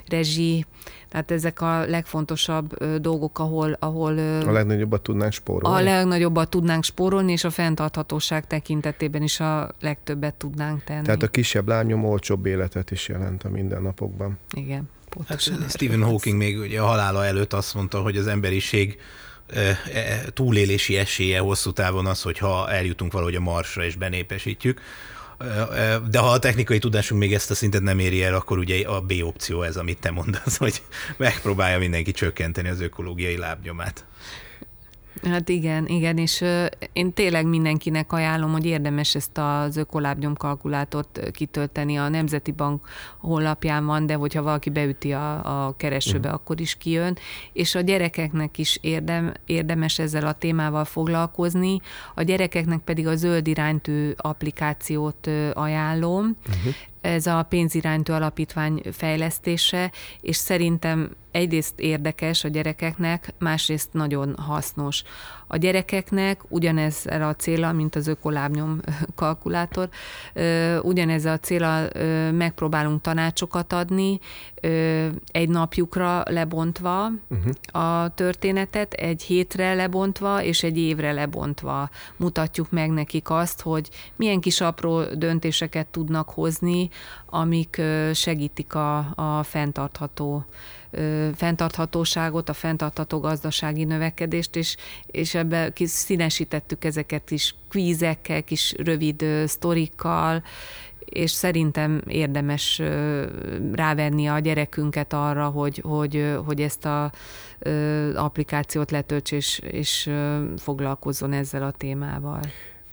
[0.07, 0.65] rezsi,
[1.09, 3.77] tehát ezek a legfontosabb dolgok, ahol...
[3.79, 5.79] ahol a legnagyobbat tudnánk spórolni.
[5.79, 11.05] A legnagyobbat tudnánk spórolni, és a fenntarthatóság tekintetében is a legtöbbet tudnánk tenni.
[11.05, 14.37] Tehát a kisebb lányom olcsóbb életet is jelent a mindennapokban.
[14.53, 14.89] Igen.
[15.09, 18.99] Pontosan hát Stephen Hawking még ugye a halála előtt azt mondta, hogy az emberiség
[19.47, 19.77] e,
[20.33, 24.81] túlélési esélye hosszú távon az, hogyha eljutunk valahogy a Marsra és benépesítjük.
[26.09, 29.01] De ha a technikai tudásunk még ezt a szintet nem éri el, akkor ugye a
[29.01, 30.81] B opció ez, amit te mondasz, hogy
[31.17, 34.05] megpróbálja mindenki csökkenteni az ökológiai lábnyomát.
[35.23, 36.43] Hát igen, igen, és
[36.93, 41.97] én tényleg mindenkinek ajánlom, hogy érdemes ezt az ökolábnyom kalkulátort kitölteni.
[41.97, 46.33] A Nemzeti Bank honlapján van, de hogyha valaki beüti a, a keresőbe, uh-huh.
[46.33, 47.17] akkor is kijön.
[47.53, 51.81] És a gyerekeknek is érdem, érdemes ezzel a témával foglalkozni.
[52.15, 56.37] A gyerekeknek pedig a zöld iránytű applikációt ajánlom.
[56.47, 65.03] Uh-huh ez a pénziránytő alapítvány fejlesztése, és szerintem egyrészt érdekes a gyerekeknek, másrészt nagyon hasznos.
[65.47, 68.79] A gyerekeknek ugyanezzel a célra, mint az ökolábnyom
[69.15, 69.89] kalkulátor,
[70.81, 71.87] ugyanezzel a célra
[72.31, 74.19] megpróbálunk tanácsokat adni,
[75.31, 77.83] egy napjukra lebontva uh-huh.
[77.85, 84.39] a történetet, egy hétre lebontva, és egy évre lebontva mutatjuk meg nekik azt, hogy milyen
[84.39, 86.89] kis apró döntéseket tudnak hozni,
[87.25, 87.81] amik
[88.13, 90.45] segítik a, a fenntartható
[91.35, 94.75] fenntarthatóságot, a fenntartható gazdasági növekedést, és,
[95.05, 100.43] és ebbe kis színesítettük ezeket is kvízekkel, kis rövid sztorikkal,
[101.05, 102.81] és szerintem érdemes
[103.71, 107.11] rávenni a gyerekünket arra, hogy, hogy, hogy ezt a
[108.15, 110.09] applikációt letölts, és, és
[110.57, 112.39] foglalkozzon ezzel a témával.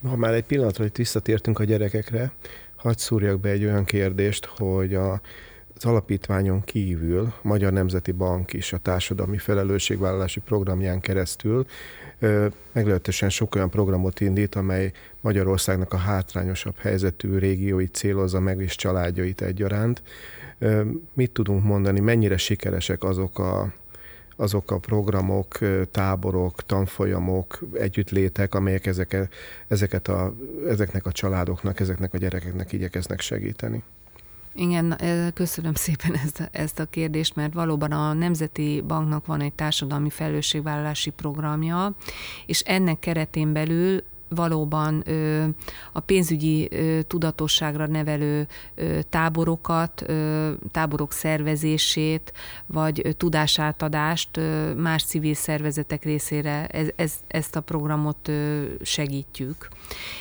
[0.08, 2.32] Ha már egy pillanatra hogy visszatértünk a gyerekekre,
[2.76, 5.20] hadd szúrjak be egy olyan kérdést, hogy a,
[5.78, 11.66] az alapítványon kívül a Magyar Nemzeti Bank is a társadalmi felelősségvállalási programján keresztül
[12.72, 19.40] meglehetősen sok olyan programot indít, amely Magyarországnak a hátrányosabb helyzetű régióit célozza meg, és családjait
[19.40, 20.02] egyaránt.
[21.12, 23.72] Mit tudunk mondani, mennyire sikeresek azok a
[24.40, 25.58] azok a programok,
[25.90, 29.32] táborok, tanfolyamok, együttlétek, amelyek ezeket,
[29.68, 30.34] ezeket a,
[30.68, 33.82] ezeknek a családoknak, ezeknek a gyerekeknek igyekeznek segíteni.
[34.54, 35.00] Igen,
[35.34, 40.10] köszönöm szépen ezt a, ezt a kérdést, mert valóban a Nemzeti Banknak van egy társadalmi
[40.10, 41.94] felelősségvállalási programja,
[42.46, 45.44] és ennek keretén belül valóban ö,
[45.92, 52.32] a pénzügyi ö, tudatosságra nevelő ö, táborokat, ö, táborok szervezését,
[52.66, 59.68] vagy ö, tudásátadást ö, más civil szervezetek részére ez, ez, ezt a programot ö, segítjük.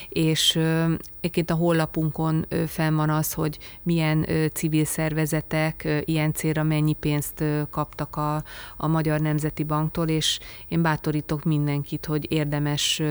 [0.09, 0.93] És ö,
[1.27, 8.15] Egyébként a honlapunkon fenn van az, hogy milyen civil szervezetek ilyen célra mennyi pénzt kaptak
[8.15, 8.43] a,
[8.77, 13.01] a Magyar Nemzeti Banktól, és én bátorítok mindenkit, hogy érdemes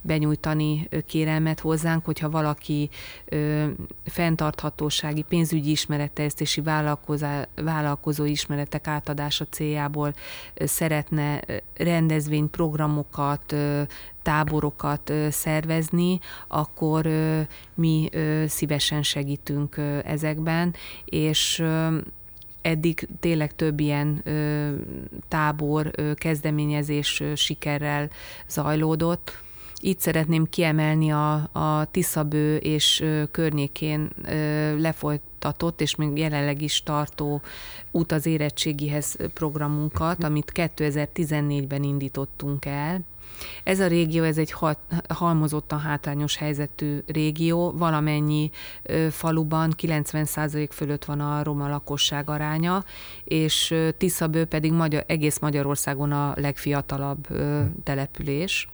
[0.00, 2.90] benyújtani kérelmet hozzánk, hogyha valaki
[4.04, 6.62] fenntarthatósági, pénzügyi ismeretterjesztési
[7.54, 10.14] vállalkozó ismeretek átadása céljából
[10.54, 11.40] szeretne
[11.74, 13.54] rendezvényprogramokat,
[14.22, 17.08] táborokat szervezni, akkor
[17.74, 18.08] mi
[18.46, 21.64] szívesen segítünk ezekben, és
[22.60, 24.22] eddig tényleg több ilyen
[25.28, 28.10] tábor, kezdeményezés sikerrel
[28.48, 29.40] zajlódott.
[29.84, 34.10] Itt szeretném kiemelni a, a Tiszabő és környékén
[34.78, 37.42] lefolytatott, és még jelenleg is tartó
[37.90, 43.00] út az érettségihez programunkat, amit 2014-ben indítottunk el
[43.64, 44.54] ez a régió, ez egy
[45.08, 48.50] halmozottan hátrányos helyzetű régió, valamennyi
[48.82, 52.84] ö, faluban 90% fölött van a roma lakosság aránya,
[53.24, 58.68] és Tiszabő pedig magyar, egész Magyarországon a legfiatalabb ö, település.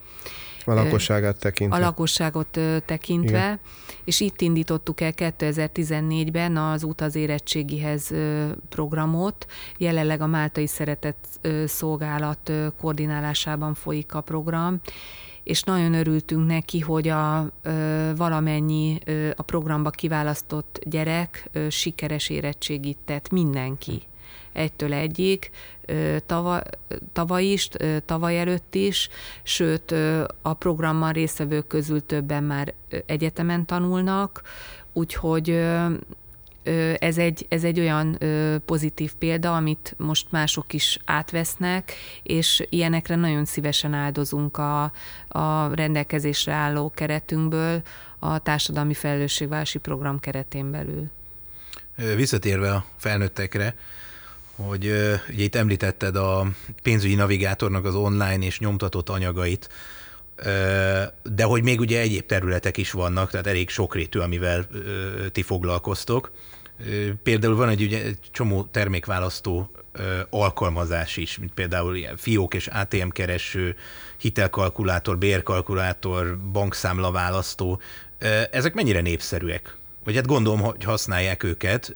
[0.69, 1.77] A lakosságát tekintve.
[1.77, 3.61] A lakosságot tekintve, Igen.
[4.05, 8.11] és itt indítottuk el 2014-ben az út az érettségihez
[8.69, 9.47] programot.
[9.79, 11.27] Jelenleg a Máltai Szeretett
[11.67, 14.81] Szolgálat koordinálásában folyik a program,
[15.49, 22.29] és nagyon örültünk neki, hogy a ö, valamennyi ö, a programba kiválasztott gyerek ö, sikeres
[22.29, 24.03] érettségit tett, mindenki
[24.59, 25.51] egytől egyik,
[26.27, 26.63] tavaly,
[27.13, 27.69] tavaly is,
[28.05, 29.09] tavaly előtt is,
[29.43, 29.95] sőt
[30.43, 32.75] a programmal résztvevők közül többen már
[33.07, 34.43] egyetemen tanulnak,
[34.93, 35.61] úgyhogy
[36.99, 38.19] ez egy, ez egy olyan
[38.65, 41.93] pozitív példa, amit most mások is átvesznek,
[42.23, 44.83] és ilyenekre nagyon szívesen áldozunk a,
[45.29, 47.83] a rendelkezésre álló keretünkből
[48.19, 51.11] a társadalmi felelősségvárosi program keretén belül.
[52.17, 53.75] Visszatérve a felnőttekre,
[54.67, 54.85] hogy
[55.29, 56.47] ugye itt említetted a
[56.83, 59.69] pénzügyi navigátornak az online és nyomtatott anyagait,
[61.23, 64.69] de hogy még ugye egyéb területek is vannak, tehát elég sokrétű, amivel
[65.33, 66.33] ti foglalkoztok.
[67.23, 69.71] Például van egy, ugye, egy csomó termékválasztó
[70.31, 73.77] alkalmazás is, mint például ilyen fiók és ATM kereső,
[74.17, 77.81] hitelkalkulátor, bérkalkulátor, bankszámlaválasztó.
[78.51, 79.78] Ezek mennyire népszerűek?
[80.09, 81.95] Vagy hát gondolom, hogy használják őket.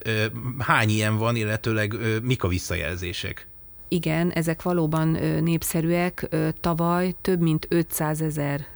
[0.59, 3.49] Hány ilyen van, illetőleg mik a visszajelzések?
[3.89, 5.09] Igen, ezek valóban
[5.43, 6.29] népszerűek.
[6.61, 8.67] Tavaly több mint 500 ezer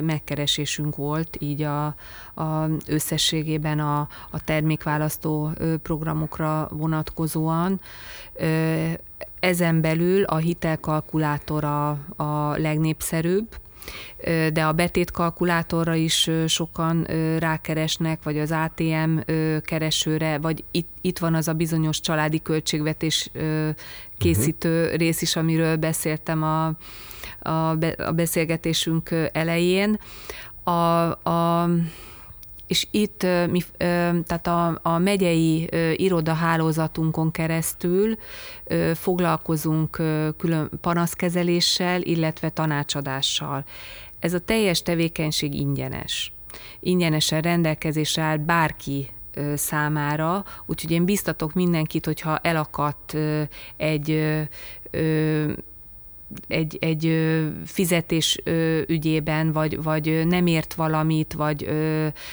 [0.00, 1.86] megkeresésünk volt, így a,
[2.34, 5.50] a összességében a, a termékválasztó
[5.82, 7.80] programokra vonatkozóan.
[9.40, 13.56] Ezen belül a hitelkalkulátor a, a legnépszerűbb,
[14.52, 17.06] de a betétkalkulátorra is sokan
[17.38, 19.18] rákeresnek, vagy az ATM
[19.60, 23.30] keresőre, vagy itt, itt van az a bizonyos családi költségvetés
[24.18, 24.98] készítő uh-huh.
[24.98, 26.66] rész is, amiről beszéltem a,
[27.48, 29.98] a, a beszélgetésünk elején.
[30.64, 30.70] A,
[31.30, 31.68] a
[32.72, 33.60] és itt mi,
[34.26, 38.16] tehát a, a megyei irodahálózatunkon keresztül
[38.94, 39.90] foglalkozunk
[40.36, 43.64] külön panaszkezeléssel, illetve tanácsadással.
[44.18, 46.32] Ez a teljes tevékenység ingyenes.
[46.80, 49.08] Ingyenesen rendelkezésre áll bárki
[49.54, 53.16] számára, úgyhogy én biztatok mindenkit, hogyha elakadt
[53.76, 54.38] egy
[56.48, 57.32] egy, egy
[57.64, 58.38] fizetés
[58.86, 61.68] ügyében, vagy, vagy nem ért valamit, vagy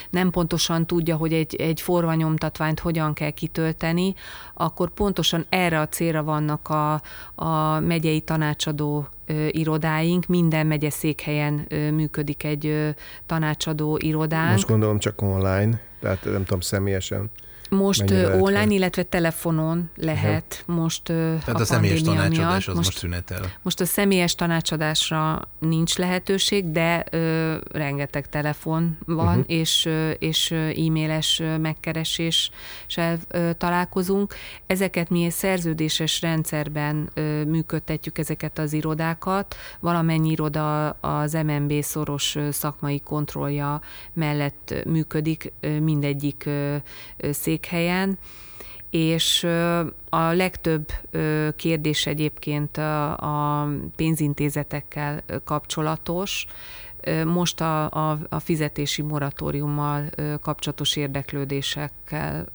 [0.10, 4.14] nem pontosan tudja, hogy egy, egy forvanyomtatványt hogyan kell kitölteni,
[4.54, 7.02] akkor pontosan erre a célra vannak a,
[7.36, 9.08] a megyei tanácsadó
[9.50, 12.96] irodáink, minden megye székhelyen működik egy
[13.26, 14.52] tanácsadó irodánk.
[14.52, 17.30] Most gondolom csak online, tehát nem tudom személyesen.
[17.70, 18.72] Most online, lehet?
[18.72, 20.74] illetve telefonon lehet ja.
[20.74, 23.52] most Tehát a, a személyes tanácsadás az most, most szünetel.
[23.62, 29.44] Most a személyes tanácsadásra nincs lehetőség, de ö, rengeteg telefon van, uh-huh.
[29.48, 29.90] és,
[30.20, 34.34] és e-mailes megkereséssel ö, találkozunk.
[34.68, 39.56] Ezeket mi egy szerződéses rendszerben ö, működtetjük ezeket az irodákat.
[39.80, 43.82] Valamennyi iroda az MNB szoros szakmai kontrollja
[44.14, 46.50] mellett működik, mindegyik
[47.32, 48.18] szék székhelyen,
[48.90, 49.44] és
[50.10, 50.92] a legtöbb
[51.56, 56.46] kérdés egyébként a pénzintézetekkel kapcsolatos.
[57.26, 60.10] Most a, a, a fizetési moratóriummal
[60.42, 62.46] kapcsolatos érdeklődésekkel,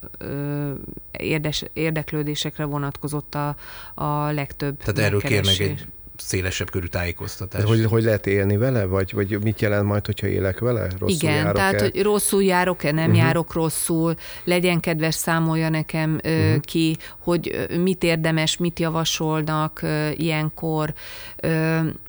[1.18, 3.56] érdes, érdeklődésekre vonatkozott a,
[3.94, 5.86] a legtöbb Tehát erről kérnek egy
[6.16, 7.60] szélesebb körű tájékoztatás.
[7.60, 10.86] De hogy, hogy lehet élni vele, vagy, vagy mit jelent majd, hogyha élek vele?
[10.98, 13.24] Rosszul Igen, tehát hogy rosszul járok-e, nem uh-huh.
[13.24, 16.60] járok rosszul, legyen kedves, számolja nekem uh-huh.
[16.60, 19.82] ki, hogy mit érdemes, mit javasolnak
[20.16, 20.94] ilyenkor,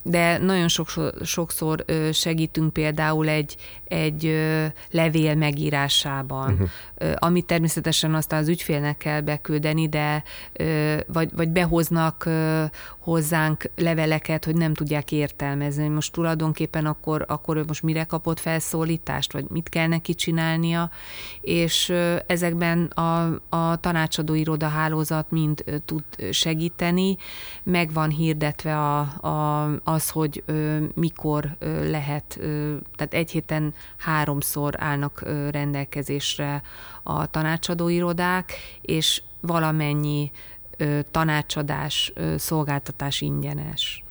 [0.08, 3.56] de nagyon sokszor, sokszor segítünk például egy,
[3.88, 4.36] egy
[4.92, 7.16] levél megírásában, uh-huh.
[7.16, 10.24] amit természetesen aztán az ügyfélnek kell beküldeni, de
[11.08, 12.30] vagy, vagy behoznak
[13.00, 15.88] hozzánk leveleket, hogy nem tudják értelmezni.
[15.88, 20.90] Most tulajdonképpen akkor, akkor ő most mire kapott felszólítást, vagy mit kell neki csinálnia,
[21.42, 21.94] és
[22.28, 27.18] ezekben a, a tanácsadó irodahálózat mind tud segíteni,
[27.64, 30.44] meg van hirdetve a, a, az, hogy
[30.94, 32.40] mikor lehet,
[32.96, 36.62] tehát egy héten háromszor állnak rendelkezésre
[37.04, 40.32] a tanácsadóirodák, és valamennyi
[41.12, 44.04] tanácsadás, szolgáltatás ingyenes.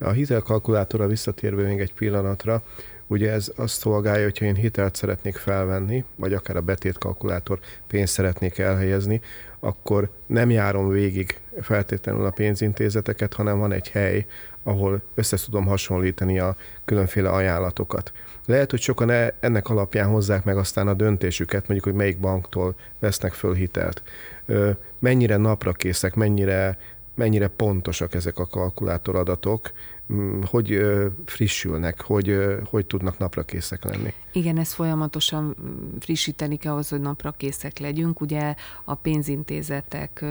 [0.00, 2.62] A hitelkalkulátorra visszatérve még egy pillanatra,
[3.06, 8.58] ugye ez azt szolgálja, hogyha én hitelt szeretnék felvenni, vagy akár a betétkalkulátor pénzt szeretnék
[8.58, 9.20] elhelyezni,
[9.60, 14.26] akkor nem járom végig feltétlenül a pénzintézeteket, hanem van egy hely,
[14.68, 18.12] ahol össze tudom hasonlítani a különféle ajánlatokat.
[18.46, 22.74] Lehet, hogy sokan e, ennek alapján hozzák meg aztán a döntésüket, mondjuk, hogy melyik banktól
[22.98, 24.02] vesznek föl hitelt.
[24.98, 26.78] Mennyire napra készek, mennyire,
[27.14, 29.70] mennyire pontosak ezek a kalkulátoradatok,
[30.44, 30.80] hogy
[31.24, 34.12] frissülnek, hogy, hogy tudnak napra készek lenni.
[34.32, 35.56] Igen, ezt folyamatosan
[36.00, 38.20] frissíteni kell ahhoz, hogy napra készek legyünk.
[38.20, 38.54] Ugye
[38.84, 40.24] a pénzintézetek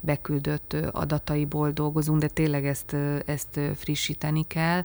[0.00, 4.82] beküldött adataiból dolgozunk, de tényleg ezt, ezt frissíteni kell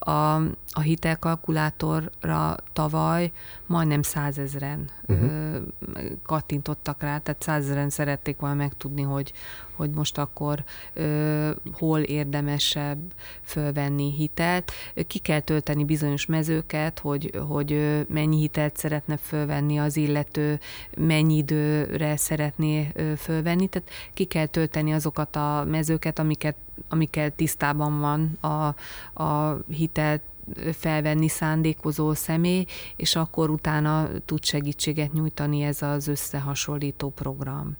[0.00, 0.34] a,
[0.70, 3.32] a hitelkalkulátorra tavaly
[3.66, 5.30] majdnem százezren uh-huh.
[6.22, 9.32] kattintottak rá, tehát százezren szerették volna megtudni, hogy,
[9.80, 12.98] hogy most akkor ö, hol érdemesebb
[13.42, 14.72] fölvenni hitelt.
[15.06, 20.60] Ki kell tölteni bizonyos mezőket, hogy, hogy mennyi hitelt szeretne fölvenni az illető,
[20.96, 26.56] mennyi időre szeretné fölvenni, tehát ki kell tölteni azokat a mezőket, amiket
[26.88, 28.74] amikkel tisztában van a,
[29.22, 30.22] a hitelt
[30.72, 32.64] felvenni szándékozó személy,
[32.96, 37.76] és akkor utána tud segítséget nyújtani ez az összehasonlító program.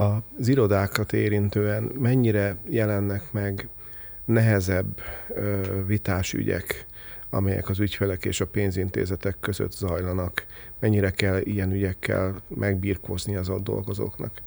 [0.00, 3.68] Az irodákat érintően mennyire jelennek meg
[4.24, 5.00] nehezebb
[5.86, 6.86] vitás ügyek,
[7.30, 10.46] amelyek az ügyfelek és a pénzintézetek között zajlanak?
[10.78, 14.42] Mennyire kell ilyen ügyekkel megbírkozni az ott dolgozóknak?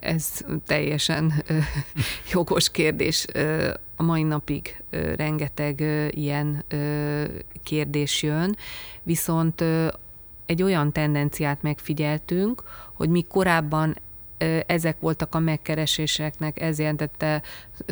[0.00, 1.32] Ez teljesen
[2.32, 3.26] jogos kérdés.
[3.96, 4.82] A mai napig
[5.16, 6.64] rengeteg ilyen
[7.62, 8.56] kérdés jön,
[9.02, 9.64] viszont
[10.46, 12.62] egy olyan tendenciát megfigyeltünk,
[12.92, 13.96] hogy mi korábban
[14.66, 17.42] ezek voltak a megkereséseknek, ez jelentette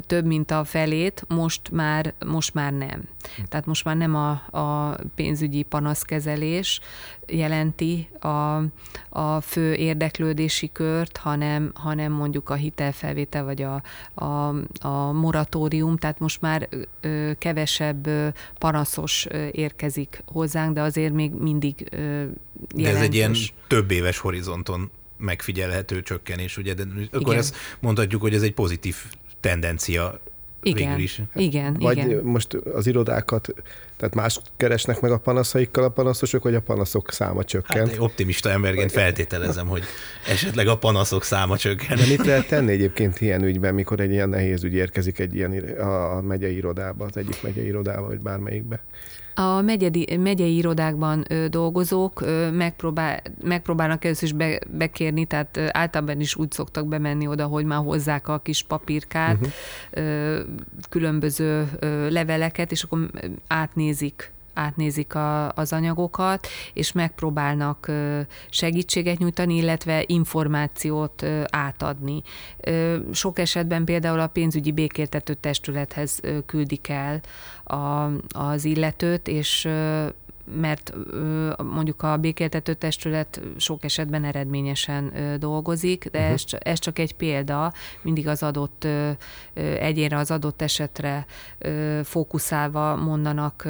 [0.07, 3.03] több, mint a felét, most már, most már nem.
[3.49, 6.81] Tehát most már nem a, a pénzügyi panaszkezelés
[7.27, 8.63] jelenti a,
[9.09, 13.83] a fő érdeklődési kört, hanem, hanem mondjuk a hitelfelvétel vagy a,
[14.15, 16.69] a, a moratórium, tehát most már
[17.01, 18.29] ö, kevesebb ö,
[18.59, 22.33] panaszos ö, érkezik hozzánk, de azért még mindig ö, jelentős.
[22.75, 23.35] De ez egy ilyen
[23.67, 27.39] több éves horizonton megfigyelhető csökkenés, ugye, de akkor igen.
[27.39, 28.97] ezt mondhatjuk, hogy ez egy pozitív
[29.41, 30.21] tendencia
[30.63, 31.23] igen, végül is.
[31.35, 32.23] Igen, Vagy igen.
[32.25, 33.49] most az irodákat,
[33.97, 37.87] tehát más keresnek meg a panaszaikkal a panaszosok, hogy a panaszok száma csökken.
[37.87, 39.83] Hát optimista emberként feltételezem, hogy
[40.29, 41.97] esetleg a panaszok száma csökken.
[41.97, 45.53] De mit lehet tenni egyébként ilyen ügyben, mikor egy ilyen nehéz ügy érkezik egy ilyen
[45.79, 48.81] a megyei irodába, az egyik megyei irodába, vagy bármelyikbe?
[49.39, 55.67] A megyedi, megyei irodákban ö, dolgozók ö, megpróbál, megpróbálnak először is be, bekérni, tehát ö,
[55.71, 59.53] általában is úgy szoktak bemenni oda, hogy már hozzák a kis papírkát, uh-huh.
[59.91, 60.41] ö,
[60.89, 63.11] különböző ö, leveleket, és akkor
[63.47, 67.91] átnézik átnézik a, az anyagokat, és megpróbálnak
[68.51, 72.23] segítséget nyújtani, illetve információt átadni.
[73.13, 77.21] Sok esetben például a pénzügyi békéltető testülethez küldik el
[77.65, 79.69] a, az illetőt, és
[80.57, 80.95] mert
[81.63, 86.33] mondjuk a békéltető testület sok esetben eredményesen dolgozik, de uh-huh.
[86.33, 87.73] ez, ez csak egy példa,
[88.03, 88.87] mindig az adott
[89.55, 91.27] egyénre, az adott esetre
[92.03, 93.69] fókuszálva mondanak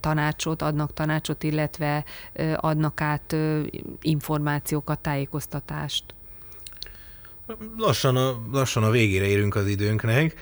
[0.00, 2.04] tanácsot, adnak tanácsot, illetve
[2.56, 3.36] adnak át
[4.00, 6.04] információkat, tájékoztatást.
[7.76, 10.34] Lassan a, lassan a végére érünk az időnknek.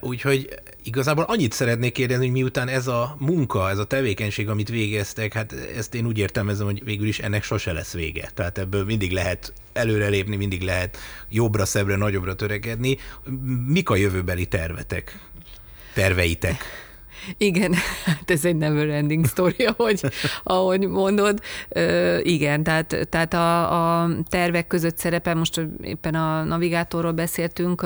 [0.00, 0.48] Úgyhogy
[0.84, 5.52] igazából annyit szeretnék kérdezni, hogy miután ez a munka, ez a tevékenység, amit végeztek, hát
[5.76, 8.30] ezt én úgy értelmezem, hogy végül is ennek sose lesz vége.
[8.34, 10.96] Tehát ebből mindig lehet előrelépni, mindig lehet
[11.28, 12.98] jobbra, szebbre, nagyobbra törekedni.
[13.66, 15.30] Mik a jövőbeli tervetek?
[15.94, 16.81] terveitek?
[17.36, 20.00] Igen, hát ez egy never ending story, ahogy,
[20.42, 21.40] ahogy mondod.
[22.22, 27.82] igen, tehát, tehát a, a tervek között szerepel, most éppen a navigátorról beszéltünk,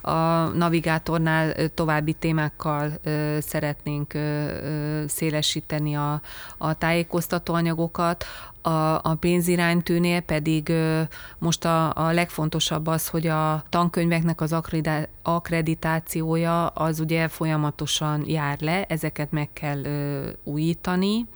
[0.00, 2.92] a navigátornál további témákkal
[3.38, 4.12] szeretnénk
[5.06, 6.20] szélesíteni a,
[6.58, 8.24] a tájékoztatóanyagokat,
[8.66, 10.72] a, a pénziránytűnél pedig
[11.38, 14.54] most a, a legfontosabb az, hogy a tankönyveknek az
[15.22, 19.82] akkreditációja az ugye folyamatosan jár le, ezeket meg kell
[20.44, 21.26] újítani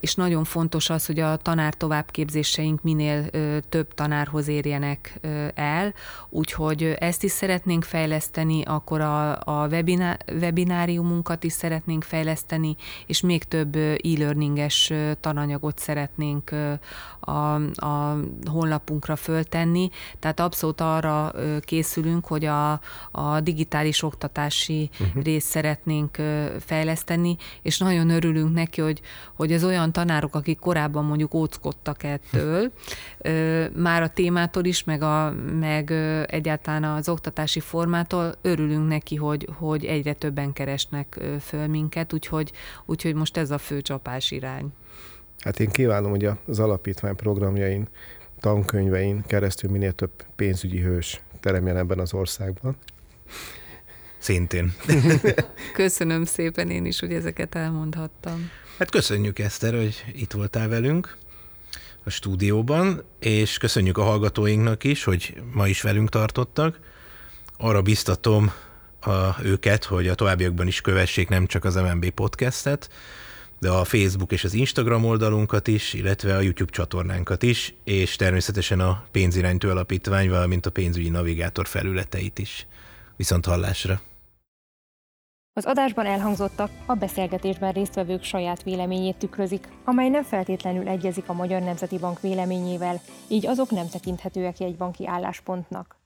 [0.00, 3.30] és nagyon fontos az, hogy a tanár továbbképzéseink minél
[3.68, 5.20] több tanárhoz érjenek
[5.54, 5.94] el,
[6.28, 12.76] úgyhogy ezt is szeretnénk fejleszteni, akkor a, a webiná, webináriumunkat is szeretnénk fejleszteni,
[13.06, 16.50] és még több e-learninges tananyagot szeretnénk
[17.20, 17.54] a,
[17.86, 18.16] a
[18.50, 22.80] honlapunkra föltenni, tehát abszolút arra készülünk, hogy a,
[23.10, 25.22] a digitális oktatási uh-huh.
[25.22, 26.16] részt szeretnénk
[26.60, 29.00] fejleszteni, és nagyon örülünk neki, hogy,
[29.42, 32.72] hogy az olyan tanárok, akik korábban mondjuk óckodtak ettől,
[33.76, 35.90] már a témától is, meg, a, meg
[36.26, 42.52] egyáltalán az oktatási formától örülünk neki, hogy, hogy egyre többen keresnek föl minket, úgyhogy,
[42.86, 44.72] úgyhogy most ez a fő csapás irány.
[45.38, 47.88] Hát én kívánom, hogy az alapítvány programjain,
[48.40, 52.76] tankönyvein keresztül minél több pénzügyi hős teremjen ebben az országban.
[54.18, 54.72] Szintén.
[55.74, 58.50] Köszönöm szépen én is, hogy ezeket elmondhattam.
[58.82, 61.16] Hát köszönjük, Eszter, hogy itt voltál velünk
[62.04, 66.80] a stúdióban, és köszönjük a hallgatóinknak is, hogy ma is velünk tartottak.
[67.56, 68.52] Arra biztatom
[69.00, 72.88] a, őket, hogy a továbbiakban is kövessék nem csak az MNB podcastet,
[73.58, 78.80] de a Facebook és az Instagram oldalunkat is, illetve a YouTube csatornánkat is, és természetesen
[78.80, 82.66] a pénziránytő alapítvány, valamint a pénzügyi navigátor felületeit is.
[83.16, 84.11] Viszont hallásra!
[85.54, 91.62] Az adásban elhangzottak a beszélgetésben résztvevők saját véleményét tükrözik, amely nem feltétlenül egyezik a Magyar
[91.62, 96.01] Nemzeti Bank véleményével, így azok nem tekinthetőek jegybanki álláspontnak.